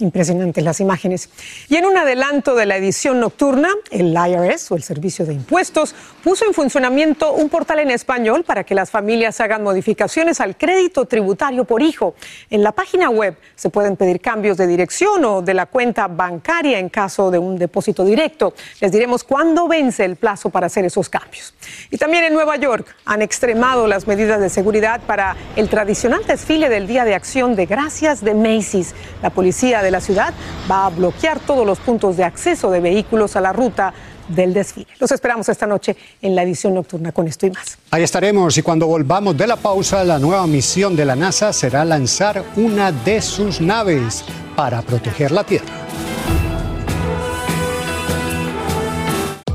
Impresionantes 0.00 0.64
las 0.64 0.80
imágenes. 0.80 1.28
Y 1.68 1.76
en 1.76 1.84
un 1.84 1.96
adelanto 1.96 2.54
de 2.54 2.66
la 2.66 2.76
edición 2.76 3.20
nocturna, 3.20 3.68
el 3.90 4.12
IRS 4.14 4.72
o 4.72 4.76
el 4.76 4.82
Servicio 4.82 5.26
de 5.26 5.34
Impuestos 5.34 5.94
puso 6.24 6.46
en 6.46 6.54
funcionamiento 6.54 7.32
un 7.32 7.48
portal 7.48 7.80
en 7.80 7.90
español 7.90 8.44
para 8.44 8.64
que 8.64 8.74
las 8.74 8.90
familias 8.90 9.40
hagan 9.40 9.62
modificaciones 9.62 10.40
al 10.40 10.56
crédito 10.56 11.04
tributario 11.04 11.64
por 11.64 11.82
hijo. 11.82 12.14
En 12.48 12.62
la 12.62 12.72
página 12.72 13.10
web 13.10 13.36
se 13.54 13.70
pueden 13.70 13.96
pedir 13.96 14.20
cambios 14.20 14.56
de 14.56 14.66
dirección 14.66 15.24
o 15.24 15.42
de 15.42 15.54
la 15.54 15.66
cuenta 15.66 16.08
bancaria 16.08 16.78
en 16.78 16.88
caso 16.88 17.30
de 17.30 17.38
un 17.38 17.58
depósito 17.58 18.04
directo. 18.04 18.54
Les 18.80 18.92
diremos 18.92 19.22
cuándo 19.22 19.68
vence 19.68 20.04
el 20.04 20.16
plazo 20.16 20.50
para 20.50 20.66
hacer 20.66 20.84
esos 20.84 21.08
cambios. 21.08 21.54
Y 21.90 21.98
también 21.98 22.24
en 22.24 22.32
Nueva 22.32 22.56
York 22.56 22.86
han 23.04 23.22
extremado 23.22 23.86
las 23.86 24.06
medidas 24.06 24.40
de 24.40 24.48
seguridad 24.48 25.00
para 25.02 25.36
el 25.56 25.68
tradicional 25.68 26.24
desfile 26.26 26.68
del 26.68 26.86
Día 26.86 27.04
de 27.04 27.14
Acción 27.14 27.54
de 27.54 27.66
Gracias 27.66 28.24
de 28.24 28.34
Macy's. 28.34 28.94
La 29.22 29.30
policía 29.30 29.82
de 29.82 29.89
la 29.90 30.00
ciudad 30.00 30.32
va 30.70 30.86
a 30.86 30.90
bloquear 30.90 31.40
todos 31.40 31.66
los 31.66 31.78
puntos 31.78 32.16
de 32.16 32.24
acceso 32.24 32.70
de 32.70 32.80
vehículos 32.80 33.36
a 33.36 33.40
la 33.40 33.52
ruta 33.52 33.92
del 34.28 34.54
desfile. 34.54 34.86
Los 34.98 35.10
esperamos 35.12 35.48
esta 35.48 35.66
noche 35.66 35.96
en 36.22 36.34
la 36.34 36.42
edición 36.42 36.74
nocturna 36.74 37.12
con 37.12 37.26
esto 37.26 37.46
y 37.46 37.50
más. 37.50 37.78
Ahí 37.90 38.02
estaremos 38.02 38.56
y 38.56 38.62
cuando 38.62 38.86
volvamos 38.86 39.36
de 39.36 39.46
la 39.46 39.56
pausa, 39.56 40.04
la 40.04 40.18
nueva 40.18 40.46
misión 40.46 40.96
de 40.96 41.04
la 41.04 41.16
NASA 41.16 41.52
será 41.52 41.84
lanzar 41.84 42.44
una 42.56 42.92
de 42.92 43.20
sus 43.20 43.60
naves 43.60 44.24
para 44.56 44.82
proteger 44.82 45.32
la 45.32 45.44
Tierra. 45.44 45.89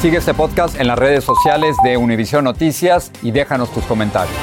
Sigue 0.00 0.18
este 0.18 0.32
podcast 0.32 0.78
en 0.78 0.86
las 0.86 0.96
redes 0.96 1.24
sociales 1.24 1.76
de 1.82 1.96
Univision 1.96 2.44
Noticias 2.44 3.10
y 3.20 3.32
déjanos 3.32 3.72
tus 3.72 3.82
comentarios. 3.84 4.36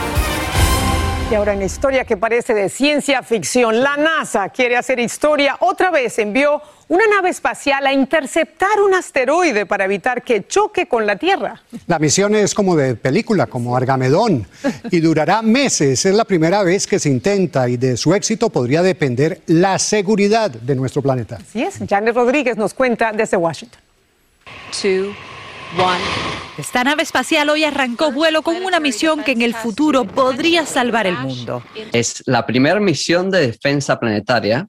Y 1.32 1.36
ahora 1.36 1.54
en 1.54 1.62
historia 1.62 2.04
que 2.04 2.18
parece 2.18 2.54
de 2.54 2.68
ciencia 2.68 3.24
ficción, 3.24 3.82
la 3.82 3.96
NASA 3.96 4.50
quiere 4.50 4.76
hacer 4.76 5.00
historia. 5.00 5.56
Otra 5.62 5.92
vez 5.92 6.20
envió 6.20 6.62
una 6.90 7.08
nave 7.08 7.30
espacial 7.30 7.88
a 7.88 7.94
interceptar 7.94 8.82
un 8.86 8.94
asteroide 8.96 9.66
para 9.66 9.86
evitar 9.86 10.24
que 10.24 10.46
choque 10.46 10.88
con 10.90 11.08
la 11.08 11.16
Tierra. 11.16 11.62
La 11.88 12.00
misión 12.00 12.36
es 12.36 12.54
como 12.54 12.76
de 12.76 12.96
película, 12.96 13.48
como 13.48 13.78
Argamedón, 13.78 14.46
y 14.92 15.00
durará 15.00 15.42
meses. 15.42 16.06
Es 16.06 16.14
la 16.14 16.26
primera 16.26 16.64
vez 16.64 16.86
que 16.86 17.00
se 17.00 17.10
intenta 17.10 17.70
y 17.70 17.78
de 17.78 17.96
su 17.96 18.14
éxito 18.14 18.50
podría 18.50 18.82
depender 18.84 19.40
la 19.48 19.80
seguridad 19.80 20.52
de 20.52 20.76
nuestro 20.76 21.02
planeta. 21.02 21.38
Así 21.38 21.64
es. 21.64 21.80
Janet 21.90 22.14
Rodríguez 22.14 22.58
nos 22.58 22.74
cuenta 22.74 23.14
desde 23.14 23.38
Washington. 23.38 23.80
Esta 26.58 26.84
nave 26.84 27.04
espacial 27.04 27.50
hoy 27.50 27.64
arrancó 27.64 28.12
vuelo 28.12 28.42
con 28.42 28.64
una 28.64 28.80
misión 28.80 29.24
que 29.24 29.32
en 29.32 29.42
el 29.42 29.54
futuro 29.54 30.06
podría 30.06 30.66
salvar 30.66 31.06
el 31.08 31.18
mundo. 31.18 31.64
Es 31.92 32.24
la 32.26 32.46
primera 32.46 32.80
misión 32.80 33.30
de 33.30 33.48
defensa 33.48 34.00
planetaria 34.00 34.68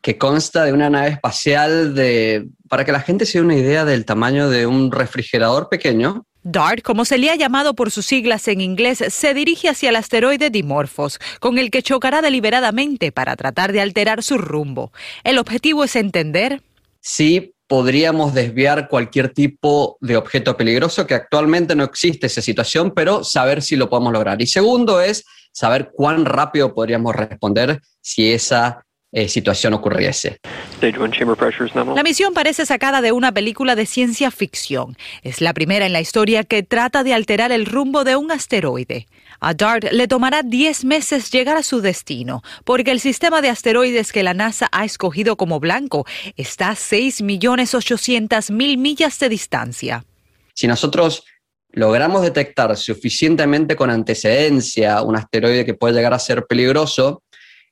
que 0.00 0.18
consta 0.18 0.64
de 0.64 0.72
una 0.72 0.90
nave 0.90 1.10
espacial 1.10 1.94
de, 1.94 2.48
para 2.68 2.84
que 2.84 2.90
la 2.90 3.00
gente 3.00 3.24
se 3.24 3.38
dé 3.38 3.44
una 3.44 3.54
idea 3.54 3.84
del 3.84 4.04
tamaño 4.04 4.50
de 4.50 4.66
un 4.66 4.90
refrigerador 4.90 5.68
pequeño, 5.68 6.26
DART, 6.44 6.82
como 6.82 7.04
se 7.04 7.18
le 7.18 7.30
ha 7.30 7.36
llamado 7.36 7.74
por 7.74 7.92
sus 7.92 8.06
siglas 8.06 8.48
en 8.48 8.60
inglés, 8.60 9.04
se 9.08 9.32
dirige 9.32 9.68
hacia 9.68 9.90
el 9.90 9.96
asteroide 9.96 10.50
Dimorphos, 10.50 11.20
con 11.38 11.58
el 11.58 11.70
que 11.70 11.82
chocará 11.82 12.20
deliberadamente 12.20 13.12
para 13.12 13.36
tratar 13.36 13.72
de 13.72 13.80
alterar 13.80 14.24
su 14.24 14.38
rumbo. 14.38 14.92
El 15.22 15.38
objetivo 15.38 15.84
es 15.84 15.94
entender 15.94 16.60
si 17.00 17.51
podríamos 17.72 18.34
desviar 18.34 18.86
cualquier 18.86 19.30
tipo 19.30 19.96
de 20.02 20.18
objeto 20.18 20.58
peligroso, 20.58 21.06
que 21.06 21.14
actualmente 21.14 21.74
no 21.74 21.84
existe 21.84 22.26
esa 22.26 22.42
situación, 22.42 22.92
pero 22.94 23.24
saber 23.24 23.62
si 23.62 23.76
lo 23.76 23.88
podemos 23.88 24.12
lograr. 24.12 24.42
Y 24.42 24.46
segundo 24.46 25.00
es 25.00 25.24
saber 25.52 25.90
cuán 25.94 26.26
rápido 26.26 26.74
podríamos 26.74 27.16
responder 27.16 27.80
si 28.02 28.30
esa 28.30 28.84
eh, 29.12 29.28
situación 29.28 29.74
ocurriese. 29.74 30.40
La 30.80 32.02
misión 32.02 32.32
parece 32.32 32.64
sacada 32.64 33.02
de 33.02 33.12
una 33.12 33.32
película 33.32 33.76
de 33.76 33.84
ciencia 33.84 34.30
ficción. 34.30 34.96
Es 35.22 35.42
la 35.42 35.52
primera 35.52 35.84
en 35.84 35.92
la 35.92 36.00
historia 36.00 36.44
que 36.44 36.62
trata 36.62 37.04
de 37.04 37.12
alterar 37.12 37.52
el 37.52 37.66
rumbo 37.66 38.04
de 38.04 38.16
un 38.16 38.32
asteroide. 38.32 39.06
A 39.38 39.52
DART 39.52 39.92
le 39.92 40.08
tomará 40.08 40.42
10 40.42 40.86
meses 40.86 41.30
llegar 41.30 41.58
a 41.58 41.62
su 41.62 41.82
destino, 41.82 42.42
porque 42.64 42.90
el 42.90 43.00
sistema 43.00 43.42
de 43.42 43.50
asteroides 43.50 44.12
que 44.12 44.22
la 44.22 44.32
NASA 44.32 44.68
ha 44.72 44.86
escogido 44.86 45.36
como 45.36 45.60
blanco 45.60 46.06
está 46.36 46.70
a 46.70 46.74
6.800.000 46.74 48.78
millas 48.78 49.18
de 49.18 49.28
distancia. 49.28 50.06
Si 50.54 50.66
nosotros 50.66 51.24
logramos 51.72 52.22
detectar 52.22 52.74
suficientemente 52.76 53.76
con 53.76 53.90
antecedencia 53.90 55.02
un 55.02 55.16
asteroide 55.16 55.66
que 55.66 55.74
puede 55.74 55.94
llegar 55.94 56.14
a 56.14 56.18
ser 56.18 56.46
peligroso, 56.46 57.22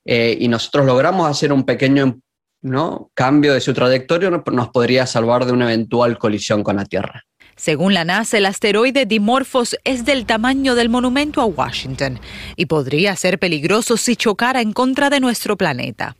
eh, 0.05 0.37
y 0.39 0.47
nosotros 0.47 0.85
logramos 0.85 1.29
hacer 1.29 1.53
un 1.53 1.63
pequeño 1.63 2.19
¿no? 2.61 3.11
cambio 3.13 3.53
de 3.53 3.61
su 3.61 3.73
trayectoria, 3.73 4.29
nos 4.29 4.69
podría 4.69 5.05
salvar 5.05 5.45
de 5.45 5.51
una 5.51 5.65
eventual 5.65 6.17
colisión 6.17 6.63
con 6.63 6.75
la 6.75 6.85
Tierra. 6.85 7.25
Según 7.55 7.93
la 7.93 8.05
NASA, 8.05 8.37
el 8.37 8.45
asteroide 8.45 9.05
Dimorphos 9.05 9.77
es 9.83 10.05
del 10.05 10.25
tamaño 10.25 10.73
del 10.73 10.89
monumento 10.89 11.41
a 11.41 11.45
Washington 11.45 12.19
y 12.55 12.65
podría 12.65 13.15
ser 13.15 13.37
peligroso 13.37 13.97
si 13.97 14.15
chocara 14.15 14.61
en 14.61 14.73
contra 14.73 15.09
de 15.09 15.19
nuestro 15.19 15.57
planeta. 15.57 16.15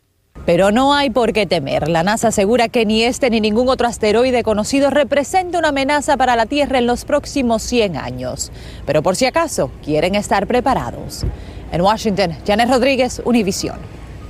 Pero 0.46 0.72
no 0.72 0.94
hay 0.94 1.10
por 1.10 1.32
qué 1.32 1.46
temer. 1.46 1.88
La 1.88 2.02
NASA 2.02 2.28
asegura 2.28 2.68
que 2.68 2.84
ni 2.84 3.04
este 3.04 3.30
ni 3.30 3.40
ningún 3.40 3.68
otro 3.68 3.86
asteroide 3.86 4.42
conocido 4.42 4.90
representa 4.90 5.58
una 5.58 5.68
amenaza 5.68 6.16
para 6.16 6.36
la 6.36 6.46
Tierra 6.46 6.78
en 6.78 6.86
los 6.86 7.04
próximos 7.04 7.62
100 7.62 7.96
años. 7.96 8.50
Pero 8.86 9.02
por 9.02 9.14
si 9.14 9.26
acaso, 9.26 9.70
quieren 9.84 10.14
estar 10.14 10.46
preparados. 10.46 11.24
En 11.72 11.80
Washington, 11.80 12.36
Janet 12.46 12.68
Rodríguez, 12.68 13.20
Univisión. 13.24 13.76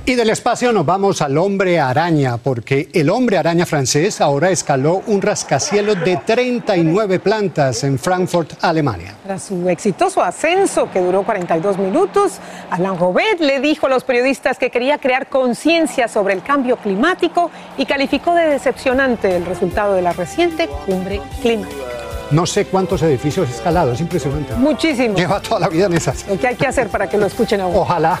Y 0.05 0.15
del 0.15 0.31
espacio 0.31 0.73
nos 0.73 0.85
vamos 0.85 1.21
al 1.21 1.37
hombre 1.37 1.79
araña, 1.79 2.35
porque 2.35 2.89
el 2.91 3.09
hombre 3.09 3.37
araña 3.37 3.65
francés 3.65 4.19
ahora 4.19 4.49
escaló 4.49 5.01
un 5.07 5.21
rascacielos 5.21 6.03
de 6.03 6.17
39 6.17 7.19
plantas 7.19 7.85
en 7.85 7.97
Frankfurt, 7.97 8.53
Alemania. 8.61 9.15
Tras 9.23 9.43
su 9.43 9.69
exitoso 9.69 10.21
ascenso, 10.21 10.91
que 10.91 10.99
duró 10.99 11.23
42 11.23 11.77
minutos, 11.77 12.33
Alain 12.69 12.97
Robert 12.99 13.39
le 13.39 13.61
dijo 13.61 13.85
a 13.85 13.89
los 13.89 14.03
periodistas 14.03 14.57
que 14.57 14.69
quería 14.69 14.97
crear 14.97 15.27
conciencia 15.27 16.09
sobre 16.09 16.33
el 16.33 16.43
cambio 16.43 16.75
climático 16.75 17.49
y 17.77 17.85
calificó 17.85 18.35
de 18.35 18.47
decepcionante 18.47 19.37
el 19.37 19.45
resultado 19.45 19.93
de 19.93 20.01
la 20.01 20.11
reciente 20.11 20.67
cumbre 20.85 21.21
climática. 21.41 21.92
No 22.33 22.47
sé 22.47 22.65
cuántos 22.65 23.03
edificios 23.03 23.47
escalados, 23.47 23.93
es 23.93 24.01
impresionante. 24.01 24.55
Muchísimo. 24.55 25.15
Lleva 25.15 25.39
toda 25.39 25.59
la 25.59 25.69
vida 25.69 25.85
en 25.85 25.93
esas. 25.93 26.23
Que 26.23 26.47
hay 26.47 26.55
que 26.55 26.65
hacer 26.65 26.89
para 26.89 27.07
que 27.07 27.15
lo 27.15 27.27
escuchen 27.27 27.61
a 27.61 27.67
Ojalá. 27.67 28.19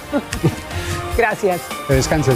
Gracias. 1.17 1.61
Que 1.87 1.95
descansen. 1.95 2.35